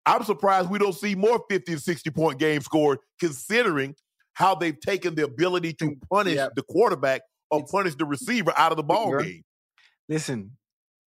[0.06, 3.96] I'm surprised we don't see more 50 and 60 point games scored, considering
[4.34, 6.50] how they've taken the ability to mm, punish yeah.
[6.56, 9.44] the quarterback or it's, punish the receiver out of the ball game.
[10.10, 10.58] Listen,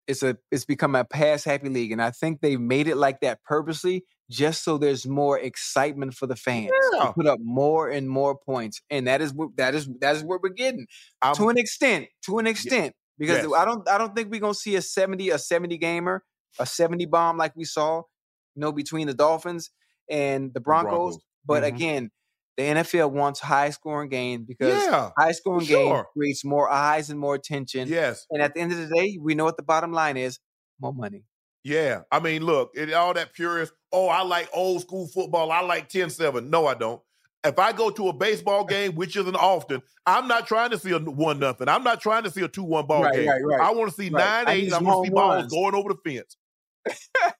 [0.06, 3.20] it's a it's become a pass happy league, and I think they made it like
[3.20, 6.70] that purposely, just so there's more excitement for the fans.
[6.94, 7.12] Yeah.
[7.14, 10.42] put up more and more points, and that is what that is that is what
[10.42, 10.86] we're getting
[11.20, 12.06] I'm, to an extent.
[12.26, 12.90] To an extent, yeah.
[13.18, 13.52] because yes.
[13.54, 16.22] I don't I don't think we're gonna see a seventy a seventy gamer
[16.58, 18.02] a seventy bomb like we saw,
[18.56, 19.70] you know, between the Dolphins
[20.10, 20.90] and the Broncos.
[20.90, 21.18] The Broncos.
[21.44, 21.76] But mm-hmm.
[21.76, 22.10] again,
[22.56, 25.94] the NFL wants high scoring games because yeah, high scoring sure.
[25.94, 27.88] game creates more eyes and more attention.
[27.88, 28.26] Yes.
[28.30, 30.40] And at the end of the day, we know what the bottom line is
[30.80, 31.24] more money.
[31.64, 32.02] Yeah.
[32.10, 35.52] I mean, look, it, all that purist, oh, I like old school football.
[35.52, 36.48] I like 10 7.
[36.48, 37.00] No, I don't.
[37.44, 40.92] If I go to a baseball game, which isn't often, I'm not trying to see
[40.92, 41.68] a one nothing.
[41.68, 43.28] I'm not trying to see a two one ball right, game.
[43.28, 43.60] Right, right.
[43.60, 44.72] I want to see nine eight.
[44.72, 46.36] I want to see balls going over the fence.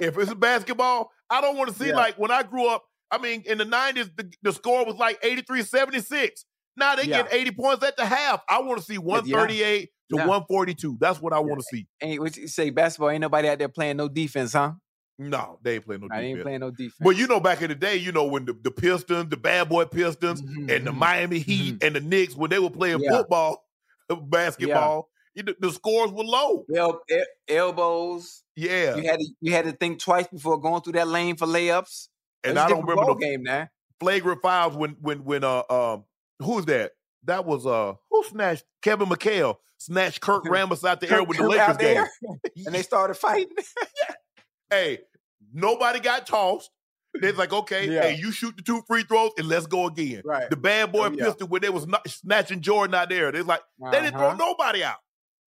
[0.00, 1.96] if it's basketball, I don't want to see yeah.
[1.96, 2.84] like when I grew up.
[3.10, 6.44] I mean, in the 90s, the, the score was like 83 76.
[6.76, 7.22] Now they yeah.
[7.22, 8.42] get 80 points at the half.
[8.48, 10.96] I want to see 138 to 142.
[11.00, 11.86] That's what I want to see.
[12.02, 14.72] Ain't what you say basketball, ain't nobody out there playing no defense, huh?
[15.16, 16.36] No, they ain't playing no I defense.
[16.36, 16.96] ain't playing no defense.
[17.00, 19.68] But you know, back in the day, you know, when the, the Pistons, the bad
[19.68, 21.86] boy Pistons, mm-hmm, and the mm-hmm, Miami Heat mm-hmm.
[21.86, 23.10] and the Knicks, when they were playing yeah.
[23.10, 23.64] football,
[24.22, 25.44] basketball, yeah.
[25.46, 26.64] the, the, scores were low.
[26.74, 28.42] El- el- elbows.
[28.56, 28.96] Yeah.
[28.96, 32.08] You had to you had to think twice before going through that lane for layups.
[32.42, 33.68] And I don't remember the game now.
[34.00, 36.04] Flagrant fouls when when when uh um
[36.40, 36.92] who's that?
[37.24, 41.46] That was uh who snatched Kevin McHale snatched Kurt Rambis out the air with the
[41.48, 42.04] Lakers game.
[42.66, 43.54] and they started fighting.
[44.70, 44.98] hey,
[45.52, 46.70] nobody got tossed.
[47.20, 48.02] They're like, okay, yeah.
[48.02, 50.22] hey, you shoot the two free throws and let's go again.
[50.24, 50.50] Right.
[50.50, 51.26] The bad boy oh, yeah.
[51.26, 53.30] pistol when they was not snatching Jordan out there.
[53.30, 53.92] They're like, uh-huh.
[53.92, 54.36] they didn't throw uh-huh.
[54.36, 54.96] nobody out.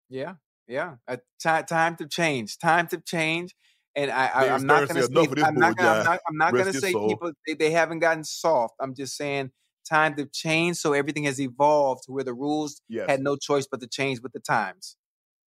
[0.08, 0.34] Yeah,
[0.68, 0.96] yeah.
[1.08, 2.58] Uh, t- time to change.
[2.58, 3.54] Time to change.
[3.94, 6.52] And I, I am not going to say I'm not, gonna, I'm not, I'm not
[6.52, 7.08] going to say soul.
[7.08, 8.74] people they, they haven't gotten soft.
[8.80, 9.50] I'm just saying
[9.88, 10.78] time to change.
[10.78, 13.08] So everything has evolved to where the rules yes.
[13.08, 14.96] had no choice but to change with the times.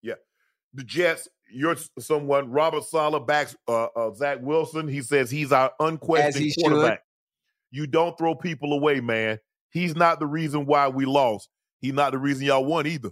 [0.03, 0.15] Yeah,
[0.73, 2.51] the Jets you're someone.
[2.51, 4.87] Robert Saleh backs uh, uh, Zach Wilson.
[4.87, 6.99] He says he's our unquestioned quarterback.
[6.99, 7.79] Should.
[7.79, 9.39] You don't throw people away, man.
[9.69, 11.49] He's not the reason why we lost.
[11.79, 13.09] He's not the reason y'all won either.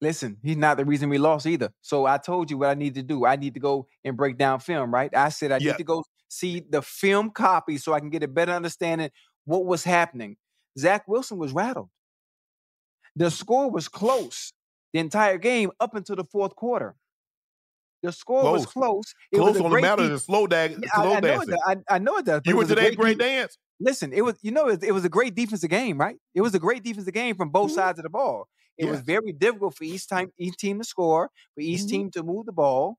[0.00, 1.70] Listen, he's not the reason we lost either.
[1.80, 3.24] So I told you what I need to do.
[3.24, 5.14] I need to go and break down film, right?
[5.16, 5.72] I said I yeah.
[5.72, 9.10] need to go see the film copy so I can get a better understanding
[9.44, 10.36] what was happening.
[10.78, 11.88] Zach Wilson was rattled.
[13.14, 14.52] The score was close
[14.92, 16.94] the entire game up until the fourth quarter.
[18.02, 18.60] The score close.
[18.60, 19.14] was close.
[19.32, 21.50] It close was on the matter of slow, dag- yeah, slow I, I dancing.
[21.50, 21.82] Know that.
[21.88, 22.46] I, I know that.
[22.46, 23.56] You went to that great dance.
[23.80, 26.16] Listen, it was you know it, it, was a great defensive game, right?
[26.34, 27.76] It was a great defensive game from both mm-hmm.
[27.76, 28.48] sides of the ball.
[28.78, 28.92] It yes.
[28.92, 31.88] was very difficult for each time each team to score, for each mm-hmm.
[31.88, 32.98] team to move the ball.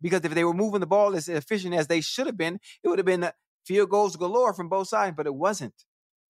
[0.00, 2.88] Because if they were moving the ball as efficient as they should have been, it
[2.88, 3.30] would have been
[3.64, 5.14] field goals galore from both sides.
[5.16, 5.74] But it wasn't.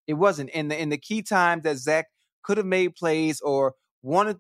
[0.07, 0.51] It wasn't.
[0.51, 2.07] In the in the key times that Zach
[2.43, 4.39] could have made plays or wanted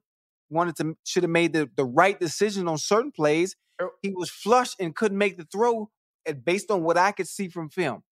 [0.48, 3.56] wanted to should have made the, the right decision on certain plays,
[4.02, 5.90] he was flushed and couldn't make the throw
[6.44, 8.02] based on what I could see from film.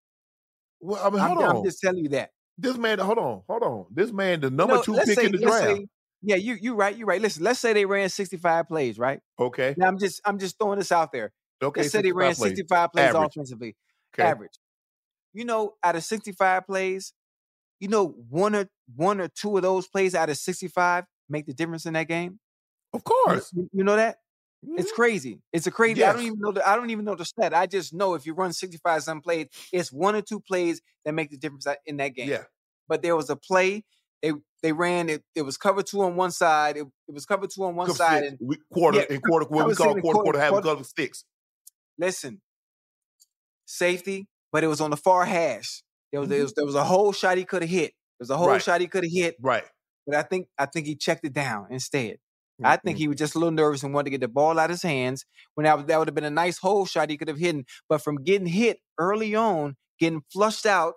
[0.80, 1.56] Well, I mean, hold I'm, on.
[1.56, 2.30] I'm just telling you that.
[2.56, 3.86] This man, hold on, hold on.
[3.90, 5.64] This man, the number you know, two pick say, in the draft.
[5.64, 5.86] Say,
[6.22, 7.20] yeah, you you right, you right.
[7.20, 9.20] Listen, let's say they ran 65 plays, right?
[9.38, 9.74] Okay.
[9.76, 11.32] Now I'm just I'm just throwing this out there.
[11.62, 11.82] Okay.
[11.82, 13.76] Let's say they ran 65 plays, plays offensively.
[14.14, 14.28] Okay.
[14.28, 14.58] Average.
[15.32, 17.12] You know, out of 65 plays,
[17.80, 21.54] you know, one or one or two of those plays out of 65 make the
[21.54, 22.40] difference in that game.
[22.92, 23.52] Of course.
[23.54, 24.18] You, you know that?
[24.62, 24.96] It's mm-hmm.
[24.96, 25.40] crazy.
[25.52, 26.00] It's a crazy.
[26.00, 26.10] Yes.
[26.10, 26.68] I don't even know the.
[26.68, 27.54] I don't even know the stat.
[27.54, 31.14] I just know if you run sixty-five some plays, it's one or two plays that
[31.14, 32.28] make the difference in that game.
[32.28, 32.44] Yeah.
[32.88, 33.84] But there was a play
[34.22, 35.22] they they ran it.
[35.34, 36.76] It was cover two on one side.
[36.76, 38.24] It, it was cover two on one side.
[38.24, 39.46] And, we, quarter yeah, and quarter.
[39.46, 41.24] What we call quarter quarter, quarter have cover sticks.
[41.98, 42.40] Listen,
[43.66, 45.82] safety, but it was on the far hash.
[46.12, 46.34] There was, mm-hmm.
[46.34, 47.92] there was there was a hole shot he could have hit.
[48.18, 48.62] There was a hole right.
[48.62, 49.36] shot he could have hit.
[49.40, 49.64] Right.
[50.06, 52.16] But I think I think he checked it down instead.
[52.64, 53.02] I think mm-hmm.
[53.02, 54.82] he was just a little nervous and wanted to get the ball out of his
[54.82, 55.24] hands.
[55.54, 57.64] When that, that would have been a nice hole shot he could have hit.
[57.88, 60.94] But from getting hit early on, getting flushed out,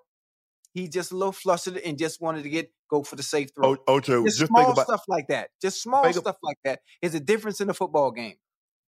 [0.73, 3.75] he just a little flustered and just wanted to get go for the safe throw.
[3.75, 5.49] Oh, Ocho, just, just small about, stuff like that.
[5.61, 8.35] Just small stuff like that is a difference in the football game.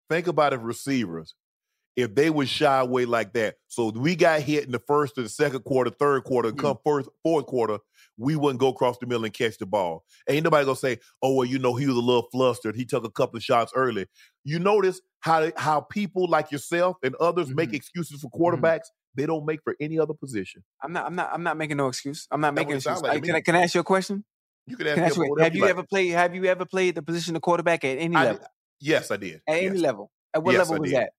[0.09, 1.35] Think about if receivers,
[1.95, 3.55] if they would shy away like that.
[3.67, 6.59] So we got hit in the first or the second quarter, third quarter, mm-hmm.
[6.59, 7.79] come first, fourth quarter,
[8.17, 10.03] we wouldn't go across the middle and catch the ball.
[10.29, 12.75] Ain't nobody gonna say, "Oh, well, you know, he was a little flustered.
[12.75, 14.07] He took a couple of shots early."
[14.43, 17.55] You notice how how people like yourself and others mm-hmm.
[17.55, 18.63] make excuses for mm-hmm.
[18.63, 18.87] quarterbacks.
[19.13, 20.63] They don't make for any other position.
[20.81, 21.05] I'm not.
[21.05, 21.29] I'm not.
[21.33, 22.27] I'm not making no excuse.
[22.31, 23.01] I'm not making excuse.
[23.01, 24.23] Like can, I, can I ask you a question?
[24.67, 25.69] You can ask, can ask you, Have you like.
[25.71, 26.11] ever played?
[26.11, 28.45] Have you ever played the position of quarterback at any I, level?
[28.79, 29.41] Yes, I did.
[29.47, 29.71] At yes.
[29.71, 30.11] any level.
[30.33, 31.09] At what yes, level was that?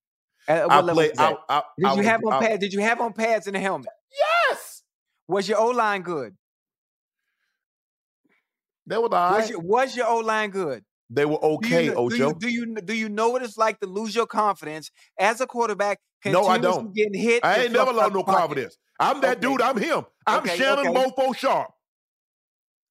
[0.49, 1.37] At what I level was that?
[1.49, 2.61] I, did you have on pads?
[2.61, 3.89] Did you have on pads in the helmet?
[4.51, 4.83] Yes.
[5.29, 6.35] Was your O line good?
[8.87, 9.37] They were all right.
[9.39, 10.85] Was your, was your O line good?
[11.15, 12.09] They were okay, do you, Ocho.
[12.09, 15.43] Do you, do you, do you know what it's like to lose your confidence as
[15.43, 16.01] a quarterback?
[16.25, 16.95] No, I don't.
[16.95, 17.45] Getting hit.
[17.45, 18.79] I ain't never lost no confidence.
[18.99, 19.41] I'm that okay.
[19.41, 19.61] dude.
[19.61, 20.07] I'm him.
[20.27, 21.11] I'm okay, Shannon okay.
[21.11, 21.73] Mofo Sharpe.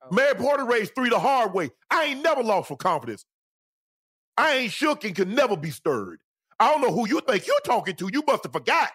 [0.03, 0.15] Oh.
[0.15, 1.71] Mary Porter raised three the hard way.
[1.89, 3.25] I ain't never lost for confidence.
[4.37, 6.19] I ain't shook and can never be stirred.
[6.59, 8.09] I don't know who you think you're talking to.
[8.11, 8.91] You must have forgot.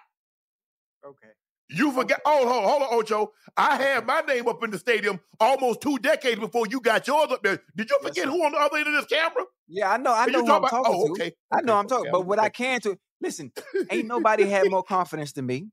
[1.04, 1.28] Okay.
[1.68, 2.20] You forget.
[2.24, 3.32] Oh, hold on, hold on, Ocho.
[3.56, 7.32] I had my name up in the stadium almost two decades before you got yours
[7.32, 7.60] up there.
[7.74, 9.44] Did you forget yes, who on the other end of this camera?
[9.68, 10.12] Yeah, I know.
[10.14, 11.30] I know who I'm talking oh, okay.
[11.30, 11.36] to.
[11.52, 12.06] I know I'm talking.
[12.06, 12.46] Okay, but what okay.
[12.46, 13.52] I can to listen,
[13.90, 15.68] ain't nobody had more confidence than me.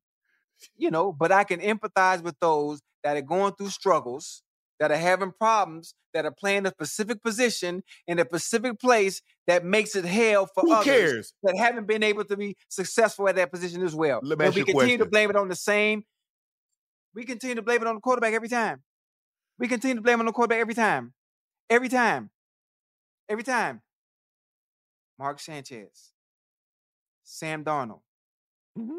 [0.78, 4.43] You know, but I can empathize with those that are going through struggles
[4.80, 9.64] that are having problems that are playing a specific position in a specific place that
[9.64, 11.34] makes it hell for Who others cares?
[11.44, 14.20] that haven't been able to be successful at that position as well.
[14.24, 16.04] Let me and ask we you a continue to blame it on the same.
[17.16, 18.82] We continue to blame it on the quarterback every time.
[19.60, 21.14] We continue to blame it on the quarterback every time.
[21.70, 22.32] Every time.
[23.30, 23.82] Every time.
[25.20, 26.12] Mark Sanchez.
[27.24, 28.02] Sam Darnold.
[28.78, 28.98] Mm-hmm.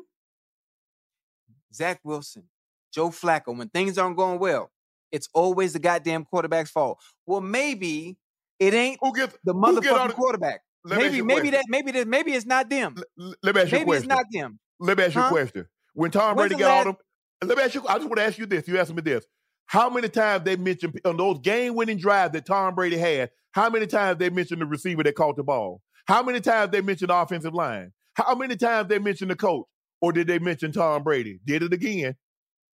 [1.72, 2.44] Zach Wilson.
[2.92, 3.56] Joe Flacco.
[3.56, 4.70] When things aren't going well,
[5.12, 6.98] it's always the goddamn quarterback's fault.
[7.26, 8.16] Well, maybe
[8.58, 10.60] it ain't Who the get all motherfucking the- quarterback.
[10.86, 12.94] Maybe, maybe that, maybe that, maybe it's not them.
[13.18, 14.08] L- Let me ask you a Maybe it's question.
[14.08, 14.58] not them.
[14.78, 15.66] Let me ask you a question.
[15.94, 16.96] When Tom Brady the got all them,
[17.42, 17.82] let me ask you.
[17.88, 18.68] I just want to ask you this.
[18.68, 19.24] You asked me this.
[19.66, 23.30] How many times they mentioned on those game-winning drives that Tom Brady had?
[23.52, 25.80] How many times they mentioned the receiver that caught the ball?
[26.06, 27.92] How many times they mentioned the offensive line?
[28.12, 29.64] How many times they mentioned the coach?
[30.02, 31.40] Or did they mention Tom Brady?
[31.46, 32.14] Did it again?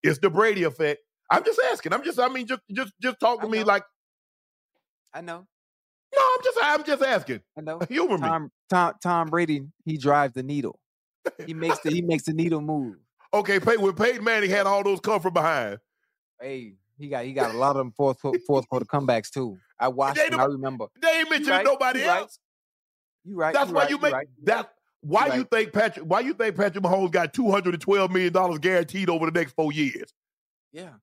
[0.02, 1.00] It's the Brady effect.
[1.30, 1.92] I'm just asking.
[1.92, 2.18] I'm just.
[2.18, 3.84] I mean, just just just talk to me like.
[5.14, 5.46] I know.
[6.14, 6.58] No, I'm just.
[6.62, 7.40] I'm just asking.
[7.56, 7.80] I know.
[7.88, 8.26] Humor me.
[8.28, 10.78] Tom, Tom, Tom Brady, he drives the needle.
[11.46, 12.96] He makes the he makes the needle move.
[13.32, 15.78] Okay, Pey- when Peyton Manning had all those come from behind.
[16.40, 19.56] Hey, he got he got a lot of them fourth fourth quarter comebacks too.
[19.78, 20.40] I watched They them.
[20.40, 20.86] I remember.
[21.00, 22.40] They ain't mentioning right, nobody you right, else.
[23.24, 23.54] You right.
[23.54, 24.26] That's you why right, you make right.
[24.42, 24.72] that.
[25.02, 26.06] Why You you think Patrick?
[26.06, 29.38] Why you think Patrick Mahomes got two hundred and twelve million dollars guaranteed over the
[29.38, 30.12] next four years?
[30.72, 30.94] Yeah.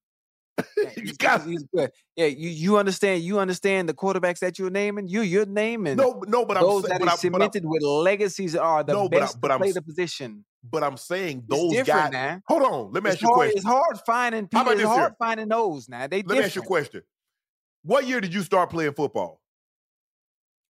[0.57, 1.91] Yeah, You got- he's good.
[2.15, 5.07] Yeah, you you understand you understand the quarterbacks that you're naming.
[5.07, 7.63] You you're naming No, no, but I'm those saying, that but, are I'm, I'm, cemented
[7.65, 10.43] with legacies are the No, but I- best but to I'm play the position.
[10.69, 12.13] but I'm saying those different guys.
[12.13, 12.41] now.
[12.47, 13.57] Hold on, let me It's ask you a hard, question.
[13.57, 14.71] it's hard finding people.
[14.71, 15.15] It's hard here?
[15.19, 16.07] finding those now.
[16.07, 17.03] They Let me ask you a question.
[17.83, 19.39] What year did you start playing football?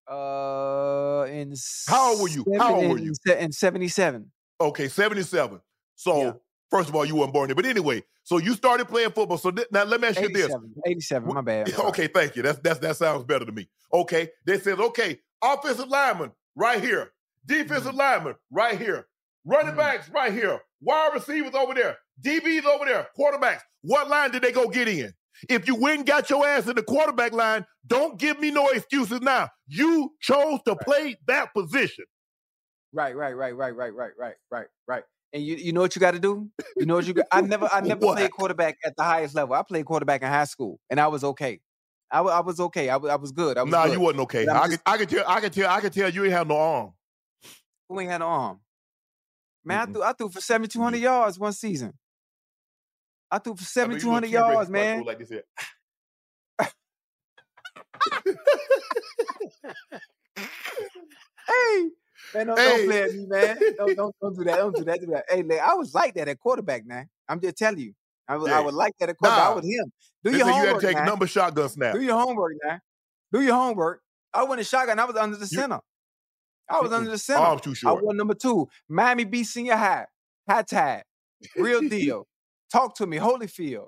[0.10, 1.54] Uh, in
[1.88, 2.46] How old were you?
[2.58, 3.14] How old were in you?
[3.38, 4.32] In seventy seven.
[4.60, 5.60] Okay, seventy-seven.
[5.96, 6.32] So Yeah.
[6.70, 9.38] First of all, you weren't born there, but anyway, so you started playing football.
[9.38, 10.46] So th- now let me ask you this.
[10.46, 10.74] 87.
[10.86, 11.34] 87.
[11.34, 11.74] My bad.
[11.80, 12.44] Okay, thank you.
[12.44, 13.68] That's that's that sounds better to me.
[13.94, 17.12] Okay, they says okay, offensive lineman right here,
[17.46, 17.98] defensive Mm-hmm.
[17.98, 19.08] lineman right here,
[19.46, 19.78] running Mhm.
[19.78, 23.62] backs right here, wide receivers over there, DBs over there, quarterbacks.
[23.82, 25.14] What line did they go get in?
[25.50, 28.68] If you went and got your ass in the quarterback line, don't give me no
[28.70, 29.50] excuses now.
[29.68, 32.06] You chose to play that position.
[32.92, 35.04] Right, right, right, right, right, right, right, right, right.
[35.34, 36.50] And you, you know what you got to do?
[36.78, 37.26] You know what you got?
[37.32, 38.18] I never, I never What?
[38.18, 39.56] played quarterback at the highest level.
[39.56, 41.60] I played quarterback in high school, and I was okay.
[42.10, 42.90] I, I was okay.
[42.90, 43.58] I, I was good.
[43.58, 43.94] I was Nah, good.
[43.94, 44.48] you wasn't okay.
[44.48, 46.48] I just- can, I can tell, I can tell, I can tell you ain't have
[46.48, 46.94] no arm.
[47.90, 48.60] Who ain't had an arm?
[49.66, 51.94] Man, I threw, I threw for seventy two hundred yards one season.
[53.30, 55.04] I threw for seventy two hundred yards, man.
[55.04, 55.32] Like this.
[61.48, 61.90] Hey,
[62.34, 62.66] man, don't, Hey.
[62.78, 63.58] don't play at me, man.
[63.78, 64.56] Don't, don't, don't do that.
[64.58, 65.00] Don't do that.
[65.02, 65.26] Do that.
[65.30, 67.10] Hey, like, I was like that at quarterback, man.
[67.28, 67.94] I'm just telling you.
[68.28, 68.64] I was, I Hey.
[68.66, 69.46] was like that at quarterback.
[69.46, 69.56] I Nah.
[69.56, 69.92] was him.
[70.24, 71.06] Do They your said you had homework, to take man.
[71.06, 71.94] number shotgun snap.
[71.94, 72.80] Do your homework now.
[73.32, 74.02] Do your homework.
[74.34, 75.00] I went in shotgun.
[75.00, 75.80] I was under the You- center.
[76.70, 77.40] I was under the center.
[77.40, 78.00] Arms too short.
[78.00, 78.68] I was number two.
[78.90, 80.06] Miami Beach Senior High.
[80.50, 81.04] High tide.
[81.56, 82.28] Real deal.
[82.72, 83.18] Talk to me.
[83.18, 83.88] Holyfield.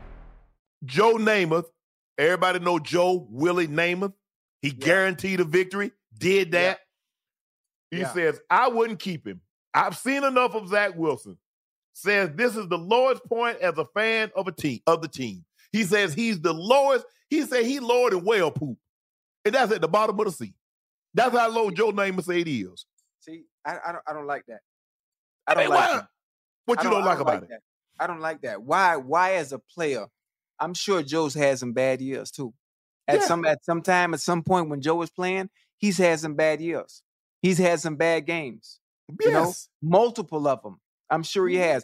[0.83, 1.65] Joe Namath,
[2.17, 4.13] everybody know Joe Willie Namath.
[4.61, 4.85] He yeah.
[4.85, 6.79] guaranteed a victory, did that.
[7.91, 7.97] Yeah.
[7.97, 8.13] He yeah.
[8.13, 9.41] says, I wouldn't keep him.
[9.73, 11.37] I've seen enough of Zach Wilson.
[11.93, 15.43] Says this is the lowest point as a fan of a team of the team.
[15.71, 17.05] He says he's the lowest.
[17.29, 18.77] He said he lower than whale poop.
[19.45, 20.53] And that's at the bottom of the sea.
[21.13, 22.85] That's how low Joe Namath said he is.
[23.19, 24.61] See, I, I don't I don't like that.
[25.47, 26.01] I don't mean, like why,
[26.65, 27.49] What you don't, don't like don't about like it?
[27.49, 27.61] That.
[27.99, 28.61] I don't like that.
[28.61, 30.05] Why why as a player
[30.61, 32.53] I'm sure Joe's had some bad years too.
[33.07, 33.25] At yeah.
[33.25, 36.61] some at some time, at some point when Joe was playing, he's had some bad
[36.61, 37.01] years.
[37.41, 38.79] He's had some bad games.
[39.09, 39.27] Yes.
[39.27, 40.79] You know, multiple of them.
[41.09, 41.63] I'm sure he mm-hmm.
[41.63, 41.83] has.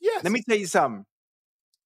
[0.00, 0.22] Yes.
[0.22, 1.04] Let me tell you something.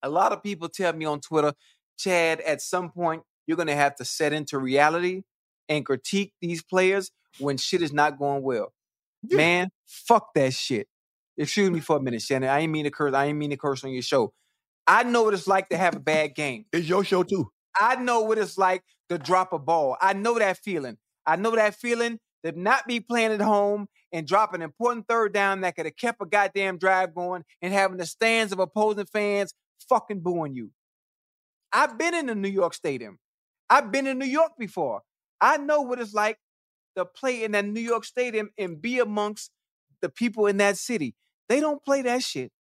[0.03, 1.55] A lot of people tell me on Twitter,
[1.97, 5.22] Chad, at some point you're gonna have to set into reality
[5.68, 8.72] and critique these players when shit is not going well.
[9.22, 9.36] Yeah.
[9.36, 10.88] Man, fuck that shit.
[11.36, 12.49] Excuse me for a minute, Shannon.
[12.51, 13.14] I ain't mean to curse.
[13.14, 14.32] I ain't mean to curse on your show.
[14.87, 16.64] I know what it's like to have a bad game.
[16.72, 17.51] It's your show too.
[17.78, 19.97] I know what it's like to drop a ball.
[20.01, 20.99] I know that feeling.
[21.26, 25.33] I know that feeling to not be playing at home and drop an important third
[25.33, 29.07] down that could have kept a goddamn drive going and having the stands of opposing
[29.07, 29.55] fans
[29.89, 30.70] fucking booing you.
[31.72, 33.18] I've been in the New York Stadium.
[33.70, 35.03] I've been in New York before.
[35.41, 36.39] I know what it's like
[36.97, 39.51] to play in that New York Stadium and be amongst
[40.03, 41.14] the people in that city.
[41.49, 42.53] They don't play that shit.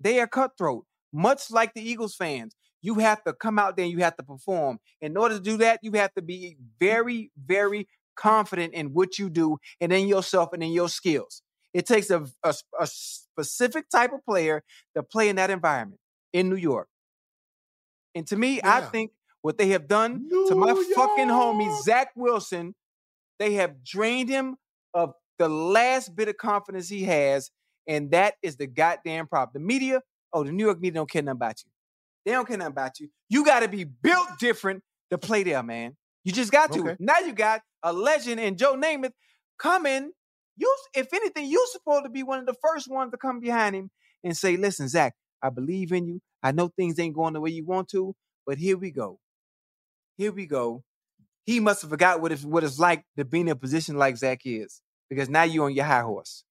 [0.00, 3.92] They are cutthroat much like the Eagles fans, you have to come out there and
[3.92, 4.78] you have to perform.
[5.00, 9.30] In order to do that, you have to be very, very confident in what you
[9.30, 11.42] do and in yourself and in your skills.
[11.72, 14.62] It takes a, a, a specific type of player
[14.96, 16.00] to play in that environment
[16.32, 16.88] in New York.
[18.14, 18.76] And to me, yeah.
[18.76, 20.86] I think what they have done New to my York.
[20.94, 22.74] fucking homie, Zach Wilson,
[23.38, 24.56] they have drained him
[24.92, 27.50] of the last bit of confidence he has.
[27.86, 29.62] And that is the goddamn problem.
[29.62, 30.02] The media
[30.32, 31.70] oh, the New York media don't care nothing about you.
[32.24, 33.08] They don't care nothing about you.
[33.28, 35.96] You got to be built different to play there, man.
[36.24, 36.80] You just got to.
[36.80, 36.96] Okay.
[37.00, 39.12] Now you got a legend in Joe Namath
[39.58, 40.12] coming.
[40.56, 43.74] You, if anything, you're supposed to be one of the first ones to come behind
[43.74, 43.90] him
[44.22, 46.20] and say, "Listen, Zach, I believe in you.
[46.42, 48.14] I know things ain't going the way you want to,
[48.46, 49.18] but here we go.
[50.16, 50.84] Here we go."
[51.44, 54.16] He must have forgot what it's what it's like to be in a position like
[54.16, 54.80] Zach is,
[55.10, 56.44] because now you're on your high horse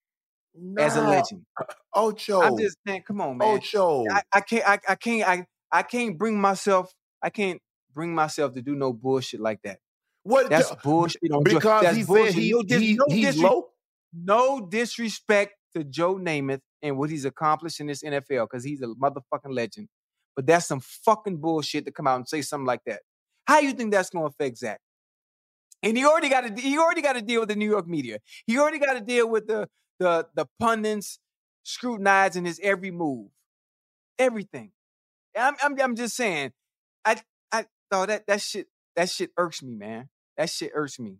[0.55, 0.83] no.
[0.83, 1.45] as a legend.
[1.93, 2.41] Ocho.
[2.41, 3.47] I'm just saying, come on, man.
[3.47, 4.05] Ocho.
[4.09, 7.61] I, I can't I, I can't I, I can't bring myself, I can't
[7.93, 9.79] bring myself to do no bullshit like that.
[10.23, 11.21] What that's bullshit.
[11.43, 12.33] Because that's he bullshit.
[12.33, 13.67] said he, no, he, no he's low.
[14.13, 18.87] No disrespect to Joe Namath and what he's accomplished in this NFL because he's a
[18.87, 19.87] motherfucking legend.
[20.35, 23.01] But that's some fucking bullshit to come out and say something like that.
[23.45, 24.79] How you think that's going to affect Zach?
[25.83, 28.19] And he already got to he already got to deal with the New York media.
[28.45, 29.67] He already got to deal with the
[30.01, 31.19] the the pundits
[31.63, 33.29] scrutinizing his every move,
[34.19, 34.71] everything.
[35.37, 36.53] I'm I'm, I'm just saying,
[37.05, 37.17] I
[37.51, 40.09] I thought that that shit that shit irks me, man.
[40.37, 41.17] That shit irks me.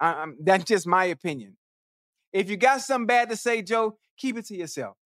[0.00, 1.56] I, I'm, that's just my opinion.
[2.32, 4.96] If you got something bad to say, Joe, keep it to yourself.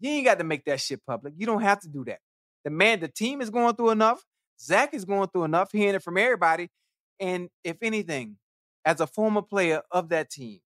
[0.00, 1.34] You ain't got to make that shit public.
[1.36, 2.20] You don't have to do that.
[2.64, 4.24] The man, the team is going through enough.
[4.60, 6.70] Zach is going through enough, hearing it from everybody.
[7.20, 8.36] And if anything,
[8.84, 10.60] as a former player of that team,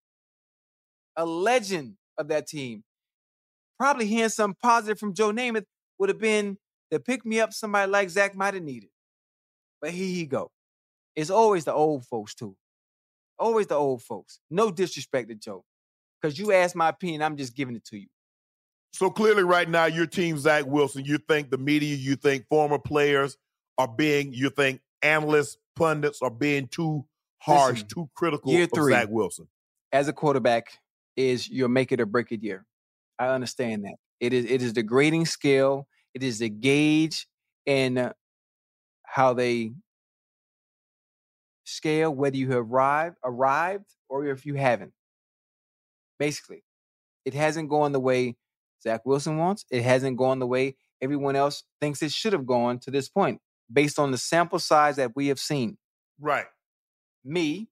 [1.17, 2.85] a legend of that team.
[3.79, 5.65] Probably hearing something positive from Joe Namath
[5.99, 6.59] would have been
[6.91, 8.91] to pick me up somebody like Zach might have needed.
[9.81, 10.51] But here he go.
[11.17, 12.57] It's always the old folks, too.
[13.39, 14.41] Always the old folks.
[14.51, 15.65] No disrespect to Joe.
[16.21, 18.07] Because you asked my opinion, I'm just giving it to you.
[18.93, 22.79] So clearly, right now, your team, Zach Wilson, you think the media, you think former
[22.79, 23.37] players
[23.77, 27.05] are being, you think analysts, pundits are being too
[27.39, 29.49] harsh, Listen, too critical year three, Zach Wilson.
[29.93, 30.79] As a quarterback,
[31.17, 32.65] is your make it or break it year.
[33.19, 33.97] I understand that.
[34.21, 37.27] It is it is the grading scale, it is the gauge
[37.67, 38.13] in
[39.05, 39.73] how they
[41.65, 44.93] scale whether you have arrived arrived or if you haven't.
[46.19, 46.63] Basically,
[47.25, 48.37] it hasn't gone the way
[48.83, 49.65] Zach Wilson wants.
[49.71, 53.41] It hasn't gone the way everyone else thinks it should have gone to this point,
[53.73, 55.77] based on the sample size that we have seen.
[56.21, 56.47] Right.
[57.25, 57.69] Me,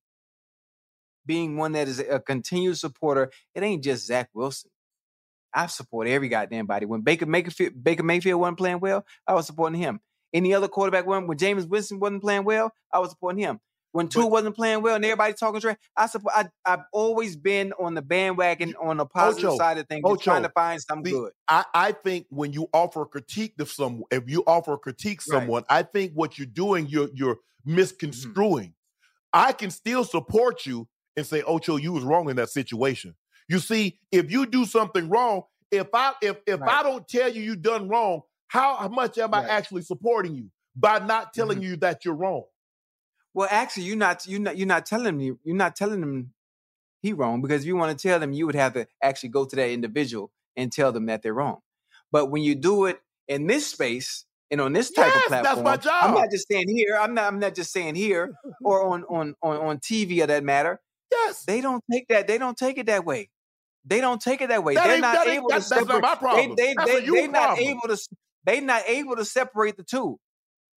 [1.26, 4.70] being one that is a continued supporter, it ain't just Zach Wilson.
[5.54, 6.86] I support every goddamn body.
[6.86, 10.00] When Baker Mayfield, Baker Mayfield wasn't playing well, I was supporting him.
[10.32, 13.60] Any other quarterback when when Jameis Winston wasn't playing well, I was supporting him.
[13.92, 16.34] When Tua wasn't playing well and everybody talking trash, I support.
[16.34, 20.16] I, I've always been on the bandwagon on the positive Ocho, side of things, Ocho,
[20.16, 21.32] trying to find something the, good.
[21.46, 25.20] I, I think when you offer a critique to someone, if you offer a critique
[25.20, 25.80] someone, right.
[25.80, 27.76] I think what you're doing, you're you're mm-hmm.
[27.76, 28.68] misconstruing.
[28.68, 28.68] Mm-hmm.
[29.34, 33.14] I can still support you and say, Ocho, you was wrong in that situation.
[33.48, 36.80] You see, if you do something wrong, if I if if right.
[36.80, 39.44] I don't tell you you done wrong, how much am right.
[39.44, 41.66] I actually supporting you by not telling mm-hmm.
[41.66, 42.44] you that you're wrong?
[43.34, 46.32] Well, actually, you're not you're not you're not telling me you're not telling them
[47.00, 49.44] he wrong because if you want to tell them, you would have to actually go
[49.44, 51.58] to that individual and tell them that they're wrong.
[52.12, 55.64] But when you do it in this space and on this type yes, of platform,
[55.64, 56.04] that's my job.
[56.04, 56.96] I'm not just saying here.
[57.00, 57.24] I'm not.
[57.24, 60.80] I'm not just saying here or on on on on TV or that matter.
[61.12, 62.26] Yes, they don't take that.
[62.26, 63.30] They don't take it that way.
[63.84, 64.74] They don't take it that way.
[64.74, 65.88] That they're not able to separate.
[65.88, 66.56] That's not my problem.
[66.56, 67.98] They, they, they, they're not able to.
[68.44, 70.18] They're not able to separate the two.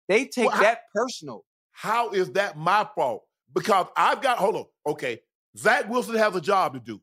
[0.08, 1.44] They take well, that I, personal.
[1.72, 3.24] How is that my fault?
[3.54, 4.66] Because I've got, hold on.
[4.86, 5.22] Okay.
[5.58, 7.02] Zach Wilson has a job to do.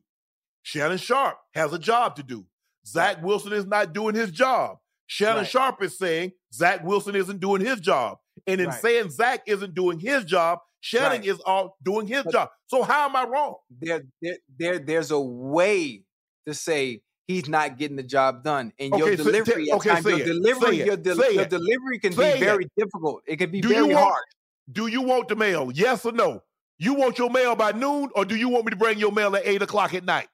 [0.61, 2.45] Shannon Sharpe has a job to do.
[2.85, 4.77] Zach Wilson is not doing his job.
[5.07, 5.47] Shannon right.
[5.47, 8.17] Sharpe is saying Zach Wilson isn't doing his job.
[8.47, 8.81] And in right.
[8.81, 11.25] saying Zach isn't doing his job, Shannon right.
[11.25, 12.49] is all doing his but job.
[12.67, 13.55] So how am I wrong?
[13.79, 16.03] There, there, there, there's a way
[16.45, 18.73] to say he's not getting the job done.
[18.79, 22.33] And okay, your delivery, so, okay, times, your delivery, your, de- your delivery can say
[22.33, 22.71] be very it.
[22.77, 23.23] difficult.
[23.25, 24.23] It can be do very hard
[24.71, 25.71] do you want the mail?
[25.73, 26.43] Yes or no?
[26.77, 29.35] You want your mail by noon, or do you want me to bring your mail
[29.35, 30.27] at eight o'clock at night?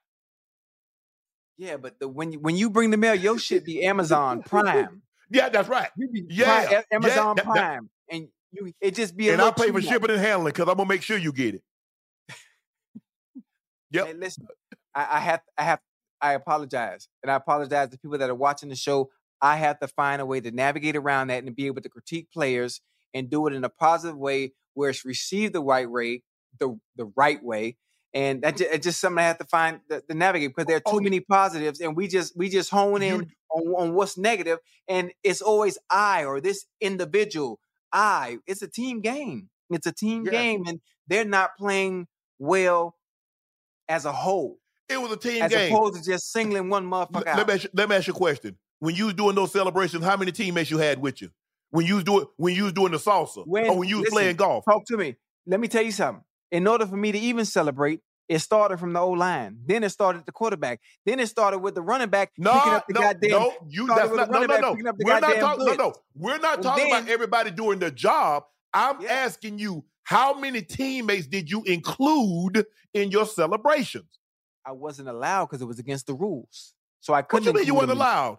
[1.58, 5.02] Yeah, but the, when you, when you bring the mail, your shit be Amazon Prime.
[5.30, 5.88] Yeah, that's right.
[5.96, 7.80] yeah, Prime, Amazon yeah, Prime, that, that,
[8.14, 9.30] and you it just be.
[9.30, 11.62] and I pay for shipping and handling because I'm gonna make sure you get it.
[13.90, 14.06] yep.
[14.08, 14.46] Hey, listen,
[14.94, 15.80] I, I have I have
[16.20, 19.10] I apologize, and I apologize to people that are watching the show.
[19.40, 22.28] I have to find a way to navigate around that and be able to critique
[22.32, 22.80] players
[23.14, 26.22] and do it in a positive way where it's received the right way,
[26.58, 27.76] the the right way.
[28.12, 30.76] And that just, it's just something I have to find the, the navigate because there
[30.76, 34.18] are too oh, many positives, and we just we just hone in on, on what's
[34.18, 34.58] negative,
[34.88, 37.60] and it's always I or this individual.
[37.92, 38.38] I.
[38.46, 39.48] It's a team game.
[39.70, 40.32] It's a team yeah.
[40.32, 42.08] game, and they're not playing
[42.38, 42.96] well
[43.88, 44.58] as a whole.
[44.88, 45.60] It was a team as game.
[45.60, 47.46] As opposed to just singling one motherfucker let, out.
[47.46, 48.58] Me ask you, let me ask you a question.
[48.80, 51.30] When you was doing those celebrations, how many teammates you had with you?
[51.70, 54.04] when you was doing when you was doing the salsa when, or when you was
[54.04, 54.64] listen, playing golf.
[54.64, 55.16] Talk to me.
[55.46, 56.24] Let me tell you something.
[56.50, 59.58] In order for me to even celebrate, it started from the old line.
[59.66, 60.80] Then it started the quarterback.
[61.04, 63.30] Then it started with the running back no, picking up the no, goddamn.
[63.30, 64.76] No, you that's not, no, no, no.
[65.00, 65.66] We're not talking.
[65.66, 65.94] No, no.
[66.14, 68.44] We're not talking then, about everybody doing their job.
[68.72, 69.12] I'm yeah.
[69.12, 74.18] asking you, how many teammates did you include in your celebrations?
[74.64, 76.74] I wasn't allowed because it was against the rules.
[77.00, 77.46] So I couldn't.
[77.46, 78.38] What you mean you weren't allowed?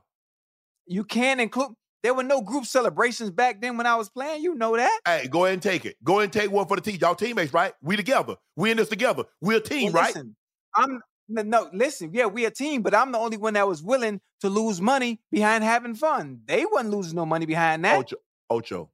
[0.86, 1.72] You can include.
[2.04, 4.42] There were no group celebrations back then when I was playing.
[4.42, 5.00] You know that.
[5.06, 5.98] Hey, go ahead and take it.
[6.04, 6.98] Go ahead and take one for the team.
[7.00, 7.74] Y'all teammates, right?
[7.82, 8.36] We together.
[8.56, 9.26] We in this together.
[9.40, 10.36] We a team, well, listen,
[10.76, 10.84] right?
[10.84, 14.20] I'm no, listen, yeah, we a team, but I'm the only one that was willing
[14.42, 16.42] to lose money behind having fun.
[16.46, 17.98] They wasn't losing no money behind that.
[17.98, 18.18] Ocho.
[18.50, 18.90] Ocho.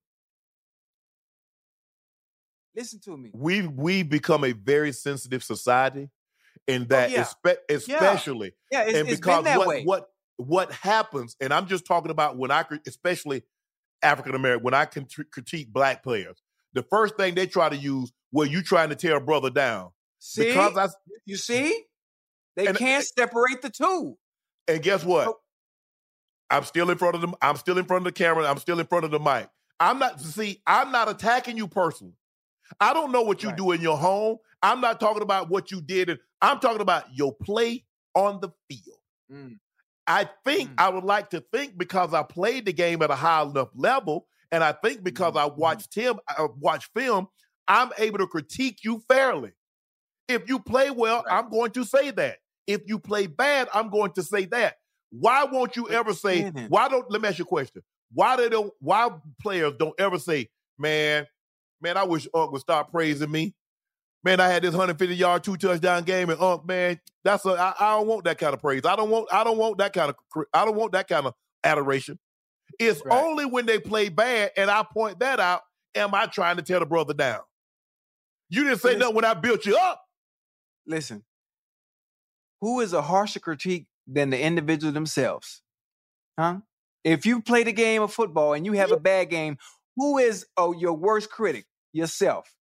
[2.76, 3.32] Listen to me.
[3.34, 6.10] We've we become a very sensitive society
[6.68, 7.24] in oh, that oh, yeah.
[7.24, 8.54] espe- especially.
[8.72, 9.84] Yeah, yeah it's, and because what, way.
[9.84, 13.44] what what happens, and I'm just talking about when I, especially
[14.02, 16.42] African American, when I can critique black players,
[16.74, 19.92] the first thing they try to use, well, you trying to tear a brother down.
[20.20, 20.88] See, because I,
[21.26, 21.84] you see,
[22.56, 24.18] they and, can't separate the two.
[24.68, 25.36] And guess what?
[26.50, 27.36] I'm still in front of them.
[27.42, 28.46] I'm still in front of the camera.
[28.46, 29.50] I'm still in front of the mic.
[29.80, 30.62] I'm not see.
[30.66, 32.16] I'm not attacking you personally.
[32.80, 33.58] I don't know what you right.
[33.58, 34.38] do in your home.
[34.62, 36.10] I'm not talking about what you did.
[36.10, 37.86] And I'm talking about your play
[38.16, 39.00] on the field.
[39.32, 39.58] Mm.
[40.08, 40.76] I think mm.
[40.78, 44.26] I would like to think because I played the game at a high enough level,
[44.52, 45.42] and I think because mm.
[45.42, 45.60] I mm-hmm.
[45.60, 47.28] watched him, I uh, watched film,
[47.68, 49.52] I'm able to critique you fairly.
[50.30, 51.38] If you play well, right.
[51.38, 52.38] I'm going to say that.
[52.66, 54.76] If you play bad, I'm going to say that.
[55.10, 56.50] Why won't you ever say?
[56.68, 57.10] Why don't?
[57.10, 57.82] Let me ask you a question.
[58.12, 58.74] Why they don't?
[58.80, 59.10] Why
[59.42, 61.26] players don't ever say, "Man,
[61.82, 63.56] man, I wish Unc would stop praising me."
[64.28, 67.74] Man, I had this 150 yard, two touchdown game, and Unc, man, that's a I,
[67.80, 68.86] I don't want that kind of praise.
[68.86, 71.34] I don't want I don't want that kind of I don't want that kind of
[71.64, 72.20] adoration.
[72.78, 73.24] It's right.
[73.24, 75.62] only when they play bad, and I point that out.
[75.96, 77.40] Am I trying to tear the brother down?
[78.50, 80.04] You didn't say listen, nothing when I built you up.
[80.86, 81.24] Listen,
[82.62, 85.62] who is a harsher critique than the individual themselves?
[86.38, 86.58] Huh?
[87.04, 89.58] If you play the game of football and you have a bad game,
[89.96, 91.66] who is oh your worst critic?
[91.94, 92.54] Yourself.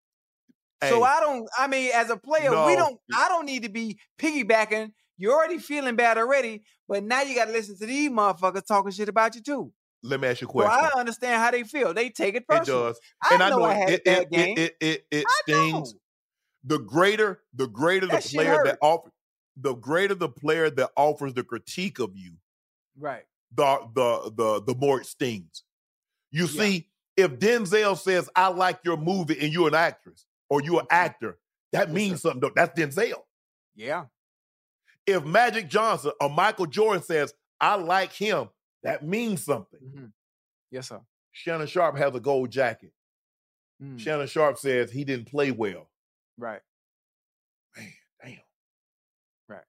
[0.80, 1.48] Hey, so I don't.
[1.58, 2.66] I mean, as a player, no.
[2.66, 2.98] we don't.
[3.16, 4.92] I don't need to be piggybacking.
[5.18, 8.90] You're already feeling bad already, but now you got to listen to these motherfuckers talking
[8.92, 9.72] shit about you too.
[10.02, 10.70] Let me ask you a question.
[10.70, 11.94] Well, I understand how they feel.
[11.94, 12.80] They take it personally.
[12.80, 13.00] It does.
[13.22, 14.54] I and I know, know I had it, bad it, game.
[14.58, 15.94] it, it, it, I stings.
[15.94, 16.00] know.
[16.64, 19.12] The greater, the greater the That shit player that offers,
[19.56, 22.32] the greater the player that offers the critique of you,
[22.98, 23.24] Right.
[23.54, 25.62] the the the the more it stings.
[26.30, 26.62] You Yeah.
[26.62, 30.86] see, if Denzel says, "I like your movie," and you're an actress or you're an
[30.90, 31.38] actor,
[31.72, 32.40] that means something.
[32.40, 32.52] though.
[32.54, 33.22] That's Denzel.
[33.74, 34.06] Yeah.
[35.06, 38.48] If Magic Johnson or Michael Jordan says, "I like him,"
[38.82, 39.80] that means something.
[39.80, 40.12] Mhm.
[40.70, 41.00] Yes, sir.
[41.32, 42.92] Shannon Sharpe has a gold jacket.
[43.82, 43.98] Mm.
[44.00, 45.90] Shannon Sharpe says he didn't play well.
[46.38, 46.62] Right.
[47.76, 47.92] Man,
[48.22, 48.38] damn.
[49.48, 49.64] Right.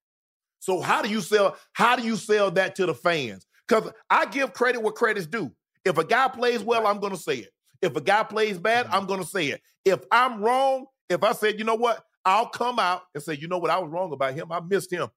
[0.59, 1.57] So how do you sell?
[1.73, 3.45] How do you sell that to the fans?
[3.67, 5.53] Because I give credit where credit's due.
[5.83, 7.51] If a guy plays well, I'm going to say it.
[7.81, 8.93] If a guy plays bad, Mhm.
[8.93, 9.61] I'm going to say it.
[9.85, 13.47] If I'm wrong, if I said, you know what, I'll come out and say, you
[13.47, 14.51] know what, I was wrong about him.
[14.51, 15.07] I missed him.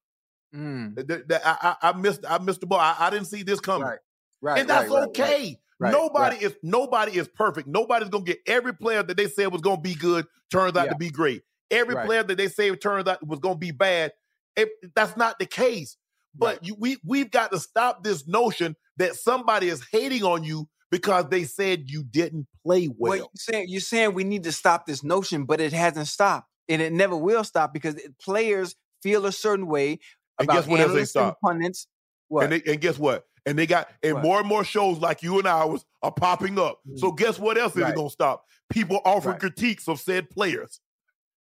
[0.55, 0.95] Mm.
[0.95, 2.25] Th- th- th- I, I, missed.
[2.27, 2.79] I missed the ball.
[2.79, 3.87] I, I didn't see this coming.
[3.87, 3.99] Right.
[4.43, 4.59] Right.
[4.59, 5.59] and that's right, okay.
[5.79, 5.91] right.
[5.91, 7.67] Nobody is nobody is perfect.
[7.67, 10.93] Nobody's gonna get every player that they said was gonna be good turns out Yeah.
[10.93, 11.43] to be great.
[11.69, 14.13] Every player that they say turns out was gonna be bad.
[14.55, 15.95] It, that's not the case.
[16.33, 20.67] But you, we we've got to stop this notion that somebody is hating on you
[20.91, 23.11] because they said you didn't play well.
[23.11, 26.47] Well, you're saying you're saying we need to stop this notion, but it hasn't stopped,
[26.69, 29.99] and it never will stop because players feel a certain way
[30.37, 31.39] And about guess what they and stop?
[31.43, 31.87] pundits.
[32.27, 32.43] What?
[32.43, 33.25] And, they, and guess what?
[33.45, 34.23] And they got and What?
[34.23, 36.79] more and more shows like you and ours are popping up.
[36.97, 37.17] So mm.
[37.17, 37.95] guess what else is Right.
[37.95, 38.45] gonna stop?
[38.69, 39.39] People offering Right.
[39.41, 40.79] critiques of said players.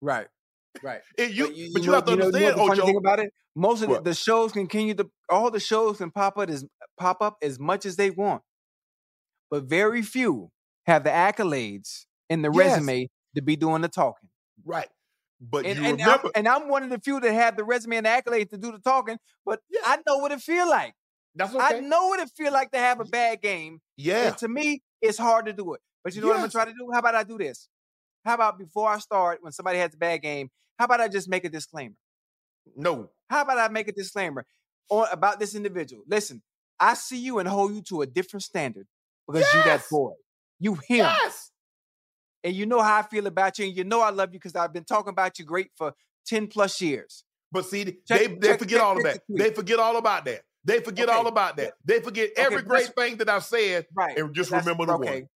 [0.01, 0.29] right.
[0.83, 1.01] Right.
[1.19, 2.87] And you, But but you, know- have to know- understand, know the funny Ocho.
[2.87, 6.39] thing about it, most of the, the shows continue to all the shows can pop
[6.39, 6.65] up as
[6.99, 8.43] pop up as much as they want,
[9.51, 10.51] but very few
[10.87, 12.73] have the accolades and the Yes.
[12.79, 14.29] resume to be doing the talking.
[14.65, 14.89] Right.
[15.41, 17.65] But And, you and, remember, I'm, and I'm one of the few that have the
[17.65, 19.81] resume and the accolades to do the talking, but Yeah.
[19.85, 20.95] I know what it feel like.
[21.35, 23.81] that's I know what it feel like to have a bad game.
[23.97, 24.29] Yeah.
[24.29, 25.81] And to me, it's hard to do it.
[26.03, 26.91] But you know what I'm gonna try to do?
[26.93, 27.69] How about I do this?
[28.25, 31.29] How about before I start, when somebody has a bad game, how about I just
[31.29, 31.95] make a disclaimer?
[32.75, 33.11] No.
[33.31, 34.45] How about I make a disclaimer
[34.91, 36.03] on about this individual?
[36.09, 36.43] Listen,
[36.81, 38.87] I see you and hold you to a different standard
[39.29, 40.13] because you that boy.
[40.61, 40.97] You him.
[40.99, 41.51] Yes.
[42.45, 44.55] And you know how I feel about you, and you know I love you because
[44.57, 45.93] I've been talking about you great for
[46.27, 47.25] 10 plus years.
[47.51, 49.21] But see, Check- they, they check- forget check- all of that.
[49.29, 50.43] They forget all about that.
[50.65, 51.73] They forget all about that.
[51.85, 54.19] They forget every but great thing that I've said Right.
[54.19, 55.11] and just remember the okay.
[55.21, 55.29] one.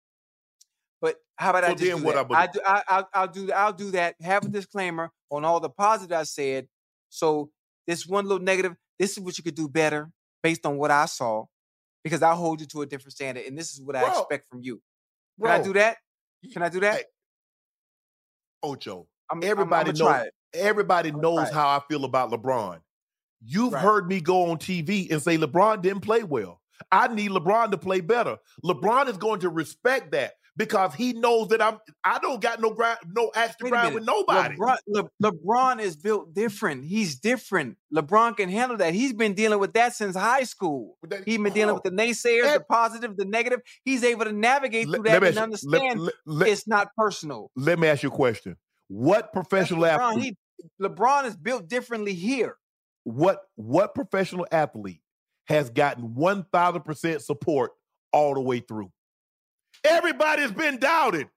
[1.00, 2.34] But how about I just then do what that?
[2.36, 2.42] I.
[2.42, 4.16] I do, I, I'll, I'll do I'll do that.
[4.20, 6.66] Have a disclaimer on all the positive I said.
[7.10, 7.50] So
[7.86, 10.10] this one little negative, this is what you could do better
[10.42, 11.44] based on what I saw,
[12.04, 14.60] because I hold you to a different standard, and this is what I expect from
[14.62, 14.80] you.
[15.40, 15.96] Can I do that?
[16.52, 16.94] Can I do that?
[16.96, 17.04] Hey,
[18.62, 22.80] Ocho, I'm, everybody I'm, I'm knows- everybody knows how I feel about LeBron.
[23.42, 23.82] You've Right.
[23.82, 26.60] heard me go on TV and say LeBron didn't play well.
[26.92, 28.36] I need LeBron to play better.
[28.64, 30.32] LeBron is going to respect that
[30.64, 34.04] because he knows that I'm I don't got no grind, no axe to grind with
[34.04, 34.56] nobody.
[34.56, 36.84] LeBron, Le- LeBron is built different.
[36.84, 37.76] He's different.
[37.94, 38.94] LeBron can handle that.
[38.94, 40.96] He's been dealing with that since high school.
[41.08, 43.60] That- He's been dealing with oh, the naysayers, Ev- the positive, the negative.
[43.84, 46.68] He's able to navigate through let that me and you- let- understand let- let- it's
[46.68, 47.50] not personal.
[47.56, 48.56] let me ask you a question.
[48.88, 50.10] What That's professional LeBron.
[50.10, 50.36] athlete?
[50.58, 52.56] He, LeBron is built differently here.
[53.04, 55.00] what what professional athlete
[55.46, 57.70] has gotten one thousand percent support
[58.12, 58.90] all the way through?
[59.84, 61.28] Everybody's been doubted.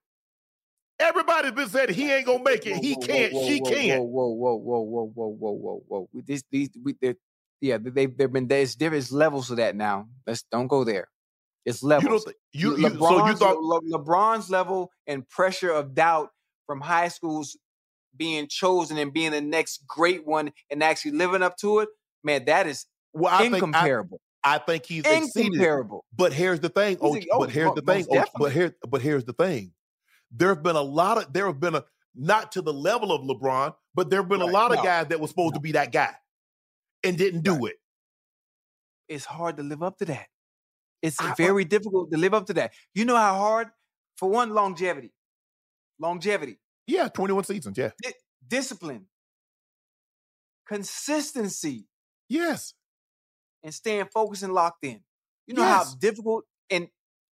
[1.00, 2.74] Everybody's been said he ain't gonna make it.
[2.74, 3.32] Whoa, He whoa, can't.
[3.32, 4.02] whoa, she can't.
[4.02, 6.08] Whoa, whoa, whoa, whoa, whoa, whoa, whoa, whoa.
[6.12, 6.94] We- These, these, we,
[7.60, 8.46] yeah, they, they've been.
[8.46, 10.06] There's there's levels to that now.
[10.26, 11.08] Let's don't go there.
[11.64, 12.26] It's levels.
[12.52, 16.28] You, you so you thought Le- LeBron's level and pressure of doubt
[16.66, 17.56] from high schools
[18.16, 21.88] being chosen and being the next great one and actually living up to it,
[22.22, 23.32] man, that is well.
[23.32, 24.20] I, incomparable.
[24.44, 25.60] I think he's exceeded.
[25.60, 25.86] it.
[26.14, 26.98] But here's the thing.
[27.00, 28.06] Oh, oh, but here's the thing.
[28.36, 29.72] but here, but here's the thing.
[30.30, 31.32] There have been a lot of.
[31.32, 31.84] There have been a
[32.14, 34.52] not to the level of LeBron, but there have been a Right.
[34.52, 34.82] lot of No.
[34.84, 36.14] guys that were supposed to be that guy
[37.02, 37.76] and didn't do it.
[39.08, 40.28] It's hard to live up to that.
[41.02, 42.72] It's I- uh very difficult to live up to that.
[42.94, 43.68] You know how hard,
[44.16, 45.12] for one, longevity,
[45.98, 47.76] longevity, Yeah, 21 seasons.
[47.78, 47.90] Yeah.
[48.02, 48.12] di-
[48.46, 49.08] discipline,
[50.66, 51.86] consistency,
[52.28, 52.74] Yes.
[53.64, 55.00] And staying focused and locked in.
[55.48, 55.88] You know Yes.
[55.88, 56.88] how difficult and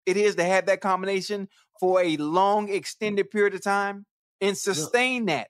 [0.07, 1.47] it is to have that combination
[1.79, 4.05] for a long, extended period of time
[4.39, 5.49] and sustain that.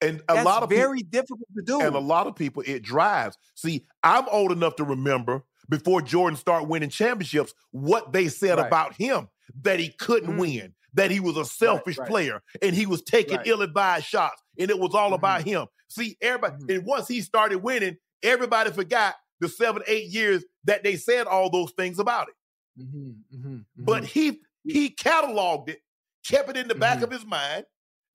[0.00, 1.80] And a That's lot of people, very difficult to do.
[1.80, 3.36] and a lot of people it drives.
[3.56, 8.66] See, I'm old enough to remember before Jordan started winning championships what they said Right.
[8.66, 9.28] about him
[9.62, 10.38] that he couldn't Mm.
[10.38, 12.08] win, that he was a selfish right.
[12.08, 13.46] player and he was taking Right.
[13.46, 15.66] ill-advised shots and it was all about him.
[15.88, 16.74] See, everybody Mhm.
[16.76, 21.50] and once he started winning, everybody forgot the 7 8 years that they said all
[21.50, 22.82] those things about it.
[22.82, 23.84] Mm-hmm, mm-hmm, mm-hmm.
[23.84, 25.80] But he he cataloged it,
[26.26, 27.04] kept it in the back mm-hmm.
[27.04, 27.64] of his mind,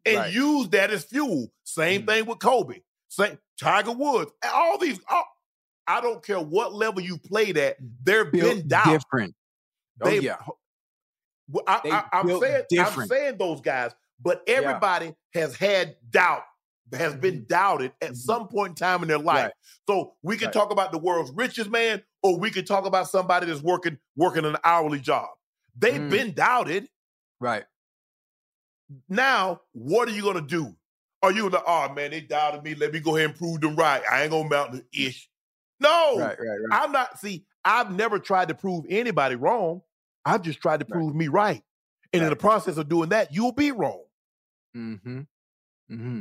[0.06, 0.34] and right.
[0.34, 1.52] used that as fuel.
[1.64, 2.10] Same mm-hmm.
[2.10, 2.80] thing with Kobe.
[3.10, 4.32] Same Tiger Woods.
[4.54, 5.00] All these.
[5.10, 5.26] All,
[5.86, 7.76] I don't care what level you played at.
[8.04, 8.90] They've been down.
[8.90, 9.36] Different.
[10.02, 10.38] Oh, they, yeah.
[11.68, 13.02] I, am saying different.
[13.02, 15.42] I'm saying those guys, but everybody yeah.
[15.42, 16.44] has had doubt,
[16.94, 17.48] has been mm-hmm.
[17.48, 18.16] doubted at mm-hmm.
[18.16, 19.46] some point in time in their life.
[19.46, 19.54] Right.
[19.88, 20.54] So we can right.
[20.54, 24.46] talk about the world's richest man, or we can talk about somebody that's working working
[24.46, 25.28] an hourly job.
[25.78, 26.10] They've mm.
[26.10, 26.88] been doubted.
[27.40, 27.64] Right.
[29.10, 30.76] Now, what are you gonna do?
[31.22, 32.76] Are you like, oh man, they doubted me.
[32.76, 34.02] Let me go ahead and prove them right.
[34.12, 35.30] I ain't gonna mount the ish.
[35.80, 36.84] No, right, right, right.
[36.84, 37.20] I'm not.
[37.20, 39.82] See, I've never tried to prove anybody wrong.
[40.26, 41.62] I've just tried to prove me right.
[42.14, 44.04] And in the process of doing that, you'll be wrong.
[44.78, 45.22] Mm-hmm.
[45.92, 46.20] Mm-hmm.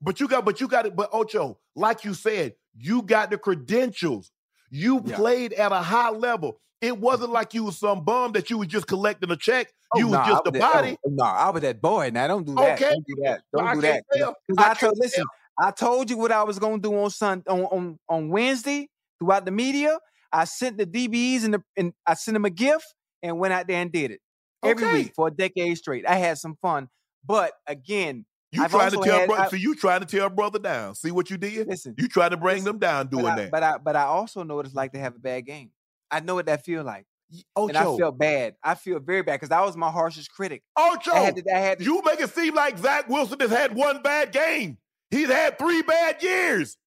[0.00, 0.94] But you got, but you got it.
[0.94, 4.30] But Ocho, like you said, you got the credentials.
[4.70, 5.16] You yeah.
[5.16, 6.60] played at a high level.
[6.80, 7.00] It mm-hmm.
[7.00, 9.72] wasn't like you was some bum that you was just collecting a check.
[9.94, 10.96] Oh, you nah, was just a body.
[11.04, 12.10] Oh, no, nah, I was that boy.
[12.12, 12.74] Now don't do that.
[12.74, 12.90] Okay.
[12.90, 13.42] Don't do that.
[13.54, 14.04] Don't well, do that.
[14.46, 15.24] Because I, I told listen,
[15.58, 18.88] I told you what I was gonna do on Sun on, on, on Wednesday
[19.18, 19.98] throughout the media.
[20.32, 22.84] I sent the DBEs and, the, and I sent them a gift
[23.22, 24.20] and went out there and did it
[24.62, 24.92] every okay.
[24.92, 26.06] week for a decade straight.
[26.06, 26.88] I had some fun,
[27.26, 30.58] but again, you I've trying to tell brother, I, so you trying to tell brother
[30.58, 30.94] down.
[30.94, 31.66] See what you did?
[31.66, 33.50] Listen, you try to bring listen, them down doing but I, that.
[33.50, 35.70] But I but I also know what it's like to have a bad game.
[36.10, 37.06] I know what that feel like.
[37.54, 37.68] Ocho.
[37.68, 38.54] And I felt bad.
[38.62, 40.62] I feel very bad because I was my harshest critic.
[40.76, 43.50] Ocho, I had to, I had to, you make it seem like Zach Wilson has
[43.50, 44.78] had one bad game.
[45.10, 46.78] He's had three bad years.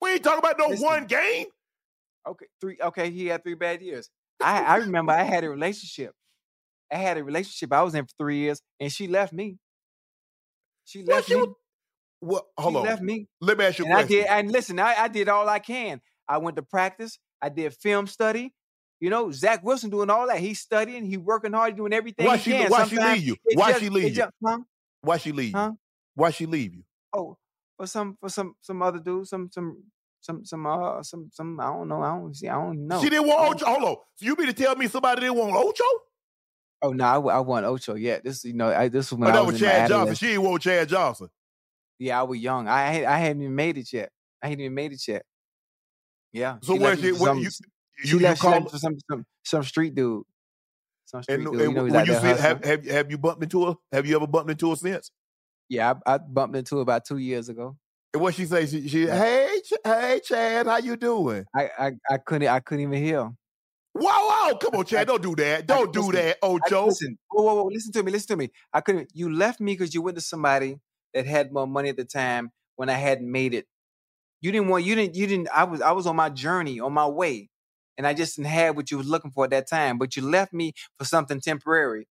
[0.00, 1.46] We ain't talking about no listen, one game.
[2.26, 2.78] Okay, three.
[2.82, 4.10] Okay, he had three bad years.
[4.42, 6.12] I I remember I had a relationship.
[6.92, 9.56] I had a relationship I was in for three years, and she left me.
[10.88, 11.54] She left what, me.
[12.20, 12.44] What?
[12.56, 12.84] Hold she on.
[12.84, 13.26] Left me.
[13.42, 14.16] Let me ask you and a question.
[14.16, 16.00] I did, and listen, I, I did all I can.
[16.26, 17.18] I went to practice.
[17.42, 18.54] I did film study.
[18.98, 20.38] You know, Zach Wilson doing all that.
[20.38, 21.04] He's studying.
[21.04, 22.26] He working hard, doing everything.
[22.26, 22.52] Why she?
[22.52, 22.70] Can.
[22.70, 23.36] Why Sometimes she leave you?
[23.54, 24.10] Why just, she leave you?
[24.10, 24.58] Just, huh?
[25.02, 25.52] Why she leave?
[25.52, 25.72] Huh?
[26.14, 26.82] Why she leave you?
[27.12, 27.36] Oh,
[27.76, 29.82] for some for some some other dude, some some
[30.20, 32.02] some some uh some some I don't know.
[32.02, 32.48] I don't see.
[32.48, 33.00] I don't know.
[33.02, 33.66] She didn't want Ocho.
[33.66, 33.96] Hold on.
[34.16, 35.84] So you mean to tell me somebody didn't want Ocho?
[36.80, 37.94] Oh no, I, I want Ocho.
[37.94, 40.14] Yeah, this you know I this was when oh, I was, was Chad Johnson.
[40.14, 41.28] She didn't want Chad Johnson.
[41.98, 42.68] Yeah, I was young.
[42.68, 44.10] I I hadn't even made it yet.
[44.42, 45.22] I hadn't even made it yet.
[46.32, 46.58] Yeah.
[46.62, 47.12] So where she?
[47.12, 50.24] What, you, she you, left, you call, for some some some street dude.
[51.06, 51.54] Some street and, dude.
[51.54, 53.74] And you know, when you see, have, have have you bumped into her?
[53.92, 55.10] Have you ever bumped into her since?
[55.68, 57.76] Yeah, I, I bumped into her about two years ago.
[58.14, 58.66] And what she say?
[58.66, 61.44] She, she hey, hey, Chad, how you doing?
[61.54, 63.30] I, I, I couldn't, I couldn't even hear.
[63.98, 65.66] Wow, wow, come on, Chad, don't do that.
[65.66, 66.86] Don't do listen, that, Ocho.
[66.86, 68.50] listen, whoa, whoa, whoa, listen to me, listen to me.
[68.72, 69.10] I couldn't.
[69.14, 70.78] You left me because you went to somebody
[71.14, 73.66] that had more money at the time when I hadn't made it.
[74.40, 75.48] You didn't want, you didn't, you didn't.
[75.54, 77.50] I was, I was on my journey, on my way,
[77.96, 79.98] and I just didn't have what you was looking for at that time.
[79.98, 82.06] But you left me for something temporary.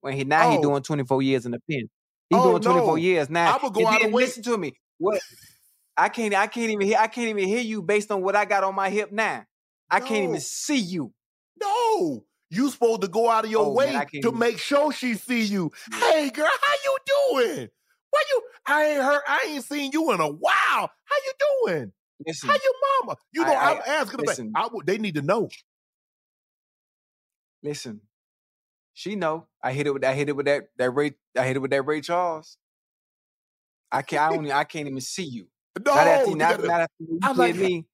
[0.00, 0.50] When he now oh.
[0.52, 1.88] he doing twenty four years in the pen.
[2.32, 2.94] He's oh, doing 24 no.
[2.96, 3.52] years now.
[3.52, 4.72] I'm gonna go out and listen to me.
[4.96, 5.20] What
[5.98, 8.46] I can't I can't even hear I can't even hear you based on what I
[8.46, 9.44] got on my hip now.
[9.92, 10.06] I no.
[10.06, 11.12] can't even see you.
[11.60, 12.24] No.
[12.50, 14.38] You supposed to go out of your oh, way man, to even...
[14.38, 15.70] make sure she see you.
[15.92, 17.68] Hey girl, how you doing?
[18.10, 20.52] Why you I ain't heard I ain't seen you in a while.
[21.04, 21.32] How you
[21.66, 21.92] doing?
[22.26, 23.16] Listen, how your mama?
[23.32, 25.48] You know, I, am asking listen, about I they need to know.
[27.62, 28.00] Listen,
[28.92, 29.46] she know.
[29.62, 31.70] I hit it with I hit it with that that Ray I hit it with
[31.70, 32.58] that Ray Charles.
[33.90, 35.48] I can't I don't I can't even see you.
[35.84, 37.86] No, not after, not, gotta, not after you I like me.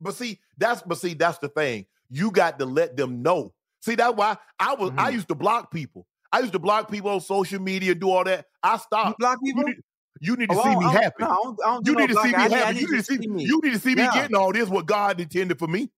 [0.00, 1.86] But see, that's but see, that's the thing.
[2.10, 3.52] You got to let them know.
[3.80, 5.00] See, that's why I was mm-hmm.
[5.00, 6.06] I used to block people.
[6.32, 8.46] I used to block people on social media, do all that.
[8.62, 9.10] I stopped.
[9.10, 9.62] You block people?
[9.62, 9.82] You need,
[10.20, 11.14] you need to oh, see me happy.
[11.20, 12.78] No, I don't, I don't you need to see me happy.
[12.78, 13.44] you need to see, me.
[13.44, 14.08] You need to see yeah.
[14.08, 14.68] me getting all this.
[14.68, 15.90] What God intended for me.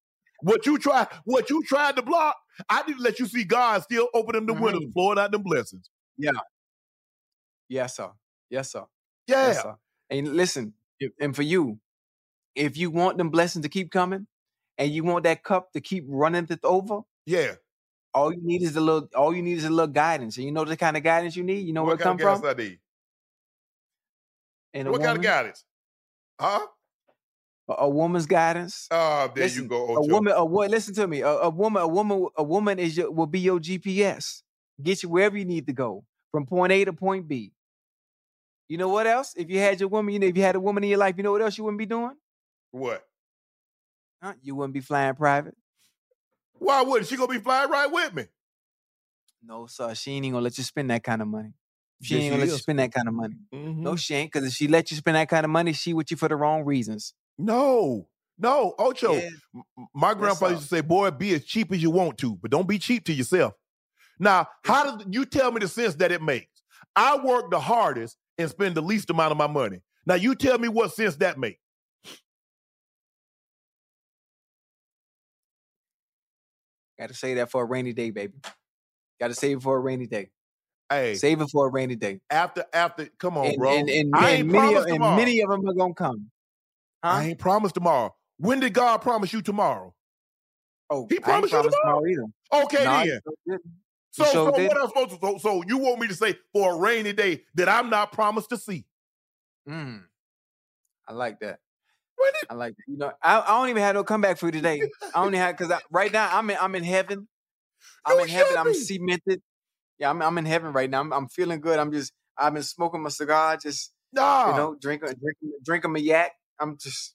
[0.42, 2.36] What you try, what you tried to block,
[2.68, 4.62] I need to let you see God still open them the mm-hmm.
[4.62, 5.90] windows, flowing out them blessings.
[6.16, 6.32] Yeah.
[7.68, 8.10] Yes, sir.
[8.50, 8.84] Yes, sir.
[9.26, 9.48] Yeah.
[9.48, 9.76] Yes, sir.
[10.10, 10.74] And listen,
[11.20, 11.78] and for you,
[12.58, 14.26] if you want them blessings to keep coming,
[14.76, 17.54] and you want that cup to keep running it over, yeah.
[18.14, 19.08] All you need is a little.
[19.14, 21.44] All you need is a little guidance, and you know the kind of guidance you
[21.44, 21.66] need.
[21.66, 22.44] You know what where it come from?
[22.44, 22.78] I need?
[24.74, 25.64] And what woman, kind of guidance?
[26.40, 26.66] Huh?
[27.68, 28.88] A, a woman's guidance.
[28.90, 29.88] Oh, there listen, you go.
[29.88, 30.02] Ocho.
[30.02, 30.32] A woman.
[30.36, 30.70] A woman.
[30.70, 31.20] Listen to me.
[31.20, 31.82] A, a, woman.
[31.82, 32.26] A woman.
[32.36, 34.42] A woman is your will be your GPS.
[34.82, 37.52] Get you wherever you need to go from point A to point B.
[38.68, 39.34] You know what else?
[39.36, 41.14] If you had your woman, you know, if you had a woman in your life,
[41.16, 42.14] you know what else you wouldn't be doing?
[42.70, 43.04] What?
[44.22, 44.34] Huh?
[44.42, 45.56] You wouldn't be flying private.
[46.58, 48.24] Why wouldn't she gonna be flying right with me?
[49.42, 49.94] No, sir.
[49.94, 51.52] She ain't even gonna let you spend that kind of money.
[52.02, 53.36] She yes, ain't gonna let you spend that kind of money.
[53.54, 53.82] Mm-hmm.
[53.82, 54.32] No, she ain't.
[54.32, 56.36] Because if she let you spend that kind of money, she with you for the
[56.36, 57.14] wrong reasons.
[57.38, 58.08] No,
[58.38, 59.14] No, Ocho.
[59.14, 59.28] Yeah.
[59.94, 62.68] My grandfather used to say, "Boy, be as cheap as you want to, but don't
[62.68, 63.54] be cheap to yourself."
[64.18, 66.62] Now, how does you tell me the sense that it makes?
[66.94, 69.80] I work the hardest and spend the least amount of my money.
[70.06, 71.60] Now, you tell me what sense that makes.
[76.98, 78.34] Got to say that for a rainy day, baby.
[79.20, 80.30] Got to save it for a rainy day.
[80.90, 82.20] Hey, save it for a rainy day.
[82.30, 83.78] After, after, come on, and, bro.
[83.78, 85.10] And, and, I ain't many, promised tomorrow.
[85.10, 86.30] and many of them are gonna come.
[87.04, 87.10] Huh?
[87.10, 88.14] I ain't promised tomorrow.
[88.38, 89.94] When did God promise you tomorrow?
[90.90, 92.00] Oh, he promised you tomorrow?
[92.00, 92.64] tomorrow either.
[92.64, 93.04] Okay, no,
[93.46, 93.58] then.
[94.10, 95.18] So, so, so what I'm supposed to?
[95.20, 98.48] So, so you want me to say for a rainy day that I'm not promised
[98.50, 98.86] to see?
[99.68, 100.02] Mm,
[101.06, 101.60] I like that.
[102.50, 102.82] I like that.
[102.86, 104.82] You know, I, I don't even have no comeback for you today.
[105.14, 107.28] I only have because right now I'm in I'm in heaven.
[108.04, 108.56] I'm in heaven.
[108.56, 109.42] I'm cemented.
[109.98, 111.00] Yeah, I'm I'm in heaven right now.
[111.00, 111.78] I'm, I'm feeling good.
[111.78, 114.50] I'm just I've been smoking my cigar, just nah.
[114.50, 116.32] you know, drinking drinking drinking my yak.
[116.60, 117.14] I'm just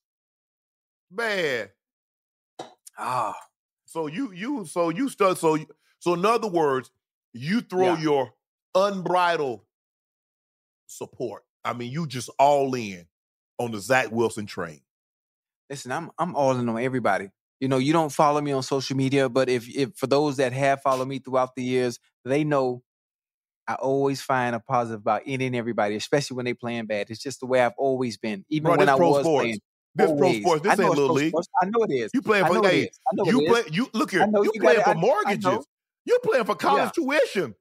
[1.12, 1.70] man.
[2.98, 3.36] Ah.
[3.86, 5.58] So you you so you start so
[6.00, 6.92] so in other words,
[7.32, 8.02] you throw yeah.
[8.02, 8.34] your
[8.76, 9.62] unbridled
[10.88, 11.44] support.
[11.64, 13.06] I mean, you just all in
[13.58, 14.82] on the Zach Wilson train.
[15.74, 17.30] Listen, I'm I'm all in on everybody.
[17.60, 20.54] You know, you don't follow me on social media, but if if for those that
[20.54, 22.84] have followed me throughout the years, they know
[23.68, 27.10] I always find a positive about any and everybody, especially when they playing bad.
[27.10, 29.42] It's just the way I've always been, even Bro, when I was sports.
[29.42, 29.60] playing.
[29.96, 30.20] This always.
[30.20, 30.62] pro sports.
[30.62, 31.30] This ain't little league.
[31.30, 31.48] Sports.
[31.60, 32.12] I know it is.
[32.14, 32.92] You playing for hey,
[33.26, 34.28] you play you look here.
[34.32, 35.66] You, you playing for mortgages.
[36.06, 37.04] You're playing for college yeah.
[37.04, 37.56] tuition.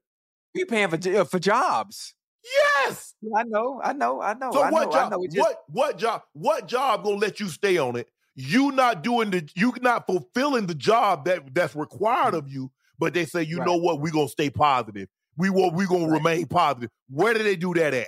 [0.53, 2.13] You paying for uh, for jobs.
[2.43, 3.13] Yes.
[3.35, 4.51] I know, I know, I know.
[4.51, 5.13] So I what know, job?
[5.31, 5.37] Just...
[5.37, 6.21] What what job?
[6.33, 8.09] What job gonna let you stay on it?
[8.35, 12.35] You not doing the you not fulfilling the job that that's required mm-hmm.
[12.37, 12.71] of you.
[12.99, 13.65] But they say, you right.
[13.65, 14.01] know what?
[14.01, 15.07] We're gonna stay positive.
[15.37, 15.71] We will.
[15.71, 16.17] We gonna right.
[16.17, 16.89] remain positive.
[17.09, 18.07] Where do they do that at?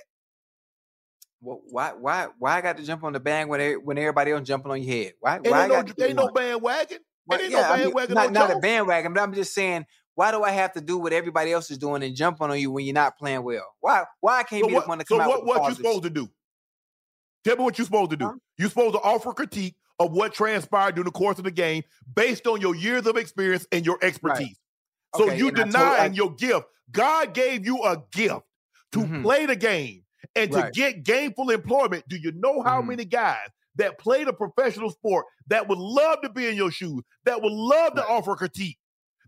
[1.41, 4.47] Well, why why why I got to jump on the band when when everybody else
[4.47, 5.13] jumping on your head?
[5.19, 5.35] Why?
[5.35, 6.99] Ain't why no, ain't no bandwagon.
[7.27, 8.17] Well, ain't yeah, no bandwagon.
[8.17, 9.85] I mean, not, not a bandwagon, but I'm just saying
[10.15, 12.71] why do I have to do what everybody else is doing and jumping on you
[12.71, 13.65] when you're not playing well?
[13.81, 15.69] Why why I can't so be what, the one to come so out what, what
[15.69, 16.29] you supposed to do?
[17.43, 18.25] Tell me what you're supposed to do.
[18.25, 18.33] Huh?
[18.57, 22.47] You're supposed to offer critique of what transpired during the course of the game based
[22.47, 24.47] on your years of experience and your expertise.
[24.47, 24.55] Right.
[25.17, 26.65] So okay, you denying your gift.
[26.91, 28.41] God gave you a gift
[28.93, 29.21] to mm-hmm.
[29.21, 30.03] play the game
[30.35, 30.73] and right.
[30.73, 32.03] to get gainful employment.
[32.07, 32.89] Do you know how mm-hmm.
[32.89, 37.01] many guys that played a professional sport that would love to be in your shoes,
[37.25, 37.97] that would love right.
[37.97, 38.77] to offer critique,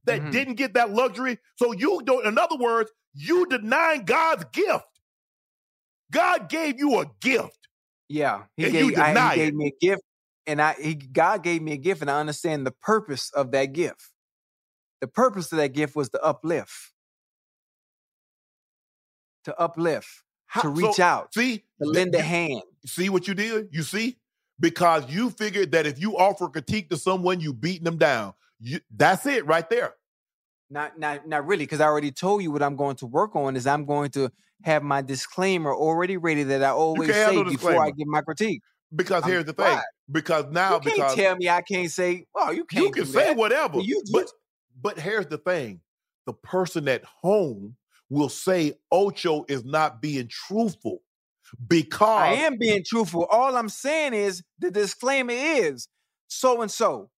[0.07, 0.31] that mm-hmm.
[0.31, 1.37] didn't get that luxury.
[1.55, 4.85] So you don't, in other words, you denying God's gift.
[6.11, 7.67] God gave you a gift.
[8.09, 10.01] Yeah, he, gave, I, he gave me a gift,
[10.45, 13.73] and I he God gave me a gift, and I understand the purpose of that
[13.73, 14.01] gift.
[15.01, 16.93] The purpose of that gift was to uplift,
[19.43, 20.07] to uplift,
[20.45, 22.61] How, to reach so, out, see, to lend a hand.
[22.85, 23.67] See what you did?
[23.71, 24.17] You see,
[24.57, 28.33] because you figured that if you offer critique to someone, you beating them down.
[28.59, 29.93] You, that's it right there.
[30.69, 33.55] Not, not, not really, because I already told you what I'm going to work on.
[33.55, 34.29] Is I'm going to
[34.63, 38.61] have my disclaimer already ready that I always say before I give my critique.
[38.95, 39.77] Because I'm here's the thing.
[40.11, 42.25] Because now, you can't because tell me I can't say.
[42.35, 42.85] Oh, you can't.
[42.85, 43.37] You can say that.
[43.37, 43.79] whatever.
[43.79, 44.31] You, you, but
[44.81, 45.81] but here's the thing:
[46.25, 47.75] the person at home
[48.09, 51.01] will say Ocho is not being truthful
[51.67, 53.25] because I am being truthful.
[53.25, 55.87] All I'm saying is the disclaimer is
[56.27, 57.09] so and so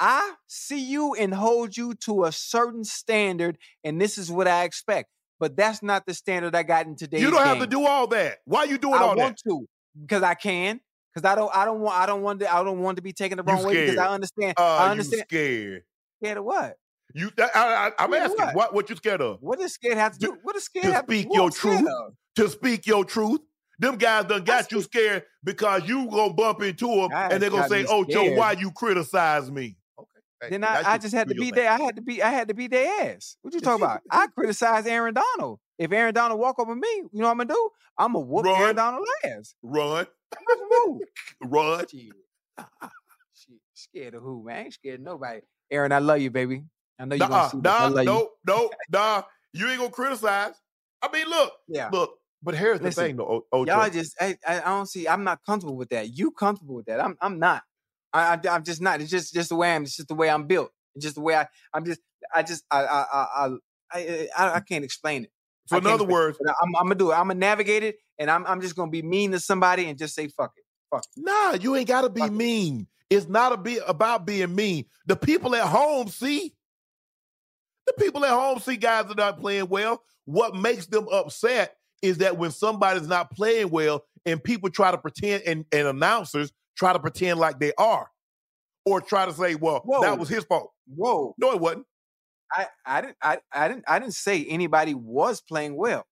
[0.00, 4.64] I see you and hold you to a certain standard, and this is what I
[4.64, 5.10] expect.
[5.40, 7.20] But that's not the standard I got in today.
[7.20, 7.48] You don't game.
[7.48, 8.38] have to do all that.
[8.44, 9.20] Why are you doing I all that?
[9.20, 9.66] I want to
[10.00, 10.80] because I can.
[11.14, 13.12] Because I don't, I don't want, I don't want to, I don't want to be
[13.12, 13.86] taken the wrong way.
[13.86, 14.54] Because I understand.
[14.58, 15.24] Uh, I understand.
[15.28, 15.82] scared.
[16.22, 16.76] Scared of what?
[17.14, 18.54] You, I, am asking, what?
[18.54, 18.74] what?
[18.74, 19.38] What you scared of?
[19.40, 20.36] What does scared have to do?
[20.42, 21.88] What does scared to have speak to your truth?
[22.36, 23.40] To speak your truth.
[23.80, 27.68] Them guys done got you scared because you gonna bump into them and they're gonna
[27.68, 29.77] say, "Oh, Joe, why you criticize me?"
[30.48, 31.70] Then I, I just had to be there.
[31.70, 33.36] I had to be I had to be their ass.
[33.42, 34.02] What you talking about?
[34.10, 35.60] I criticize Aaron Donald.
[35.78, 37.70] If Aaron Donald walk over me, you know what I'm gonna do?
[37.96, 38.60] I'm gonna whoop Run.
[38.60, 39.54] Aaron Donald ass.
[39.62, 40.06] Run.
[40.86, 41.00] Move.
[41.42, 41.84] Run.
[41.90, 43.60] Shit.
[43.74, 44.56] Scared of who, man?
[44.56, 45.40] I ain't scared of nobody.
[45.70, 46.64] Aaron, I love you, baby.
[46.98, 48.04] I know you nah, gonna see nah, this.
[48.04, 49.22] no, no, nah.
[49.52, 50.54] You ain't gonna criticize.
[51.00, 51.88] I mean, look, yeah.
[51.92, 52.14] look.
[52.42, 53.44] But here's Listen, the thing, though.
[53.52, 55.08] O- y'all just, I, I don't see.
[55.08, 56.16] I'm not comfortable with that.
[56.16, 57.00] You comfortable with that?
[57.00, 57.62] I'm, I'm not.
[58.12, 59.00] I, I am just not.
[59.00, 59.82] It's just just the way I'm.
[59.82, 60.70] It's just the way I'm built.
[60.94, 61.46] It's just the way I.
[61.74, 62.00] I'm just.
[62.34, 62.64] I just.
[62.70, 62.84] I.
[62.84, 63.04] I.
[63.12, 63.48] I.
[63.90, 65.30] I, I, I can't explain it.
[65.66, 67.14] So in other words, I'm, I'm, gonna do it.
[67.14, 68.46] I'm gonna navigate it, and I'm.
[68.46, 70.64] I'm just gonna be mean to somebody and just say fuck it.
[70.90, 71.04] Fuck.
[71.16, 71.24] It.
[71.24, 72.86] Nah, you ain't gotta be fuck mean.
[73.10, 73.16] It.
[73.16, 74.86] It's not a be about being mean.
[75.06, 76.54] The people at home see.
[77.86, 80.02] The people at home see guys that are not playing well.
[80.26, 84.98] What makes them upset is that when somebody's not playing well and people try to
[84.98, 88.08] pretend and, and announcers try to pretend like they are.
[88.88, 90.00] or try to say, well, Whoa.
[90.00, 90.72] that was his fault.
[90.86, 91.34] Whoa.
[91.38, 91.84] No, it wasn't.
[92.50, 96.06] I, I didn't I, I didn't I didn't say anybody was playing well.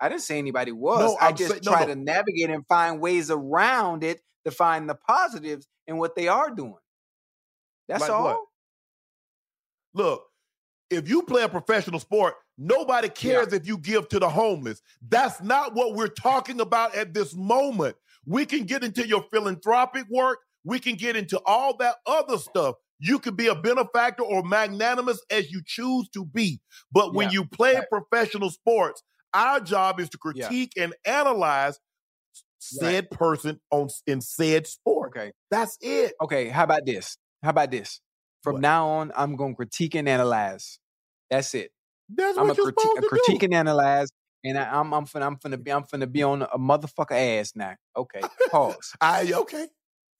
[0.00, 1.00] I didn't say anybody was.
[1.00, 4.88] No, I just say, try no, to navigate and find ways around it to find
[4.88, 6.76] the positives in what they are doing.
[7.88, 8.24] That's like all.
[8.24, 8.40] What?
[9.94, 10.24] Look,
[10.90, 13.56] if you play a professional sport, nobody cares yeah.
[13.56, 14.82] if you give to the homeless.
[15.08, 17.96] That's not what we're talking about at this moment.
[18.26, 20.38] We can get into your philanthropic work.
[20.64, 22.76] We can get into all that other stuff.
[22.98, 26.60] You can be a benefactor or magnanimous as you choose to be.
[26.92, 27.32] But when yeah.
[27.32, 27.84] you play right.
[27.90, 29.02] professional sports,
[29.34, 30.84] our job is to critique yeah.
[30.84, 31.80] and analyze
[32.60, 33.18] said right.
[33.18, 35.12] person on in said sport.
[35.16, 35.32] Okay.
[35.50, 36.12] That's it.
[36.22, 37.16] Okay, how about this?
[37.42, 38.00] How about this?
[38.42, 38.62] From what?
[38.62, 40.78] now on, I'm going to critique and analyze.
[41.30, 41.70] That's it.
[42.08, 43.44] That's I'm what you're critique, supposed to critique do.
[43.46, 44.10] and analyze,
[44.44, 47.52] and I, am I'm finna I'm finna be I'm finna be on a motherfucker ass
[47.54, 47.76] now.
[47.96, 48.20] Okay,
[48.50, 48.94] pause.
[49.00, 49.66] I okay.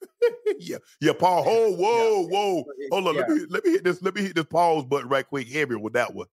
[0.58, 1.12] yeah, yeah.
[1.12, 1.44] Paul.
[1.46, 2.28] Oh, whoa, yeah.
[2.28, 2.64] whoa.
[2.90, 3.14] Hold on.
[3.14, 3.20] Yeah.
[3.20, 4.02] Let me let me hit this.
[4.02, 5.48] Let me hit this pause button right quick.
[5.48, 6.26] Heavy with that one.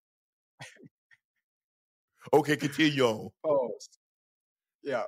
[2.34, 3.30] okay, continue on.
[3.44, 3.90] Pause.
[4.84, 5.04] Yeah,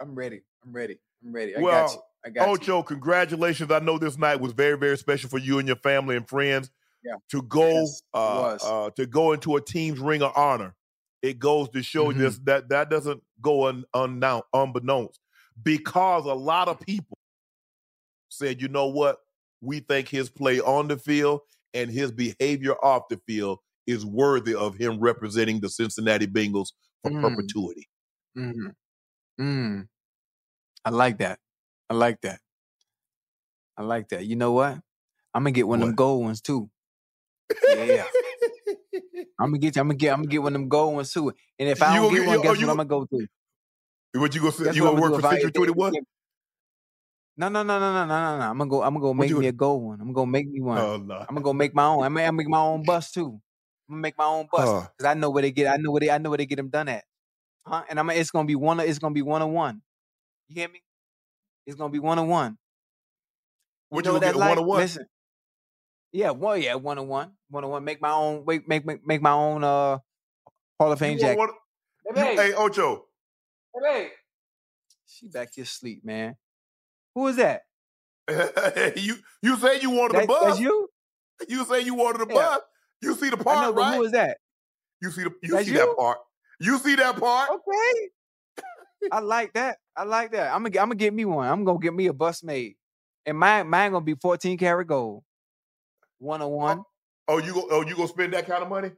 [0.00, 0.42] I'm ready.
[0.64, 0.98] I'm ready.
[1.24, 1.56] I'm ready.
[1.56, 2.00] I well, got you.
[2.26, 2.84] I got Ocho, you.
[2.84, 3.70] congratulations.
[3.70, 6.70] I know this night was very, very special for you and your family and friends.
[7.04, 7.16] Yeah.
[7.32, 10.74] To go yes, uh, uh, to go into a team's ring of honor.
[11.24, 12.18] It goes to show mm-hmm.
[12.18, 13.84] this that that doesn't go un,
[14.52, 15.18] unbeknownst
[15.62, 17.16] because a lot of people
[18.28, 19.20] said, you know what?
[19.62, 21.40] We think his play on the field
[21.72, 26.72] and his behavior off the field is worthy of him representing the Cincinnati Bengals
[27.02, 27.22] for mm.
[27.22, 27.88] perpetuity.
[28.36, 28.68] Mm-hmm.
[29.40, 29.88] Mm.
[30.84, 31.38] I like that.
[31.88, 32.40] I like that.
[33.78, 34.26] I like that.
[34.26, 34.78] You know what?
[35.32, 35.84] I'm gonna get one what?
[35.84, 36.68] of them gold ones too.
[37.74, 38.04] Yeah.
[39.38, 39.76] I'm gonna get.
[39.76, 39.80] you.
[39.80, 40.12] I'm gonna get.
[40.12, 41.32] I'm gonna get one of them gold ones too.
[41.58, 43.26] And if I don't get, get one, guess oh, what I'm gonna go through?
[44.20, 44.52] What you gonna?
[44.52, 45.94] Say you gonna work for Century Twenty One?
[47.36, 48.44] No, no, no, no, no, no, no, no.
[48.44, 48.82] I'm gonna go.
[48.82, 50.00] I'm gonna go make me a gold one.
[50.00, 50.78] I'm gonna make me one.
[50.78, 51.16] Oh, no.
[51.16, 52.04] I'm gonna go make my own.
[52.04, 53.40] I'm gonna make my own bus too.
[53.88, 55.08] I'm gonna make my own bus because uh.
[55.08, 55.66] I know where they get.
[55.66, 56.10] I know where they.
[56.10, 57.04] I know where they get them done at.
[57.66, 57.82] Huh?
[57.88, 58.08] And I'm.
[58.10, 58.78] It's gonna be one.
[58.80, 59.82] It's gonna be one on one.
[60.48, 60.82] You hear me?
[61.66, 62.56] It's gonna be one on one.
[63.88, 64.48] What you, know you gonna get like?
[64.50, 64.80] one on one?
[64.80, 65.06] Listen.
[66.14, 66.62] Yeah, one.
[66.62, 67.32] Yeah, one on one.
[67.50, 67.84] One on one.
[67.84, 68.44] Make my own.
[68.46, 69.64] Make make make, my own.
[69.64, 69.98] Uh,
[70.78, 71.50] Hall of Fame jacket.
[72.14, 73.06] hey, hey, Ocho.
[73.82, 74.10] Hey,
[75.06, 76.36] she back here sleep, man.
[77.16, 77.62] Who is that?
[78.96, 80.44] you you say you wanted that, a bus.
[80.44, 80.88] That's you.
[81.48, 82.40] You say you wanted a yeah.
[82.40, 82.60] bus.
[83.02, 83.96] You see the part, know, right?
[83.96, 84.38] Who is that?
[85.02, 85.78] You see the you that's see you?
[85.78, 86.18] that part.
[86.60, 87.50] You see that part.
[87.50, 88.08] Okay.
[89.10, 89.78] I like that.
[89.96, 90.54] I like that.
[90.54, 91.48] I'm gonna I'm gonna get me one.
[91.48, 92.76] I'm gonna get me a bus made,
[93.26, 95.24] and mine mine gonna be 14 karat gold,
[96.18, 96.82] one on one.
[97.28, 98.90] Oh, you go, oh you gonna spend that kind of money?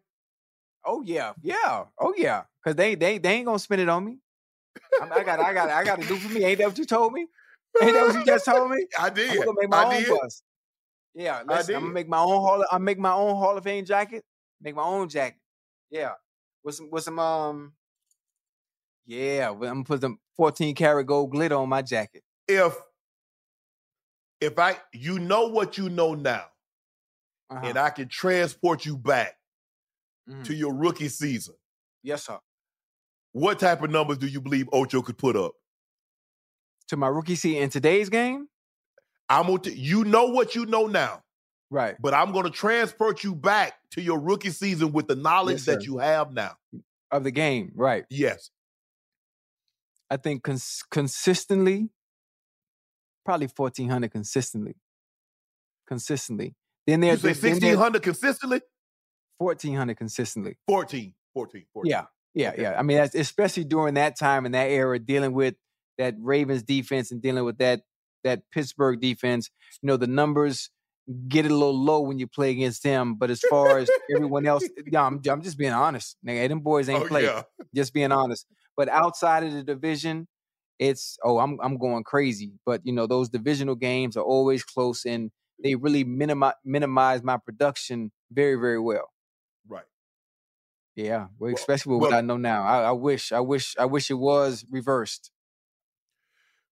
[0.85, 2.45] Oh yeah, yeah, oh yeah.
[2.65, 4.19] Cause they they they ain't gonna spend it on me.
[5.01, 6.45] I, I got I got I got to do for me.
[6.45, 7.27] Ain't that what you told me?
[7.83, 8.87] Ain't that what you just told me?
[8.99, 9.31] I did.
[9.31, 10.09] I'm gonna make my I own did.
[10.09, 10.43] bus.
[11.15, 12.65] Yeah, listen, I'm gonna make my own hall.
[12.71, 14.25] I'm make my own Hall of Fame jacket.
[14.61, 15.41] Make my own jacket.
[15.91, 16.13] Yeah,
[16.63, 17.73] with some with some um.
[19.07, 22.23] Yeah, I'm gonna put some 14 karat gold glitter on my jacket.
[22.49, 22.77] If
[24.41, 26.47] if I you know what you know now,
[27.51, 27.61] uh-huh.
[27.65, 29.37] and I can transport you back
[30.29, 30.43] mm-hmm.
[30.43, 31.55] to your rookie season.
[32.03, 32.39] Yes, sir.
[33.33, 35.53] What type of numbers do you believe Ocho could put up?
[36.89, 38.49] to my rookie seat in today's game?
[39.29, 41.23] I'm gonna t- you know what you know now.
[41.71, 41.97] Right.
[42.01, 45.85] But I'm gonna transport you back to your rookie season with the knowledge yes, that
[45.85, 46.53] you have now.
[47.11, 48.05] Of the game, right.
[48.11, 48.51] Yes.
[50.11, 51.89] I think cons- consistently,
[53.25, 54.77] probably 1400 consistently.
[55.89, 56.55] Consistently.
[56.87, 58.61] Then there's you say 1600 consistently?
[59.39, 60.57] 1400 consistently.
[60.69, 61.15] 14.
[61.35, 61.65] 14.
[61.73, 61.91] 14.
[61.91, 62.05] Yeah.
[62.35, 62.63] Yeah, okay.
[62.63, 62.79] yeah.
[62.79, 65.55] I mean, especially during that time and that era, dealing with
[65.99, 67.81] that Ravens defense and dealing with that
[68.25, 69.51] that Pittsburgh defense.
[69.83, 70.71] You know, the numbers
[71.29, 73.15] get a little low when you play against them.
[73.15, 76.17] But as far as everyone else, yeah, I'm, I'm just being honest.
[76.27, 77.25] Nigga, them boys ain't oh, played.
[77.25, 77.43] Yeah.
[77.75, 78.47] Just being honest.
[78.77, 80.29] But outside of the division,
[80.79, 82.53] it's oh, I'm I'm going crazy.
[82.67, 85.31] But you know, those divisional games are always close and
[85.63, 89.11] they really minimize minimize my production very, very well.
[89.69, 89.85] Right.
[90.95, 92.63] Yeah, well, especially with well, what I know now.
[92.63, 95.31] I, I wish, I wish, I wish it was reversed.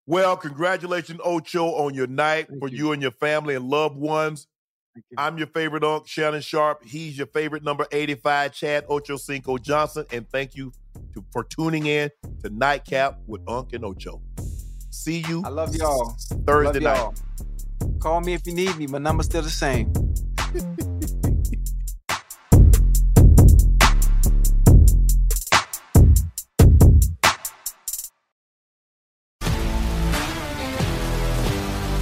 [0.06, 2.76] Well, congratulations, Ocho, on your night Thank for you.
[2.76, 2.92] you.
[2.92, 4.46] and your family and loved ones.
[4.96, 5.02] You.
[5.16, 6.84] I'm your favorite uncle, Shannon Sharpe.
[6.84, 10.04] He's your favorite number 85, Chad Ocho Cinco Johnson.
[10.12, 10.72] And thank you
[11.14, 12.10] to, for tuning in
[12.42, 14.22] to Nightcap with Unc and Ocho.
[14.90, 15.42] See you.
[15.44, 16.16] I love y'all.
[16.46, 17.12] Thursday love y'all.
[17.12, 17.22] night.
[18.04, 18.86] Call me if you need me.
[18.86, 19.90] My number's still the same.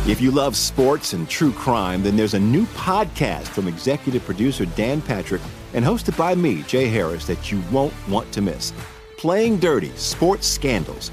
[0.08, 4.66] If you love sports and true crime, then there's a new podcast from executive producer
[4.66, 5.42] Dan Patrick
[5.72, 8.72] and hosted by me, Jay Harris, that you won't want to miss.
[9.18, 11.12] Playing Dirty Sports Scandals.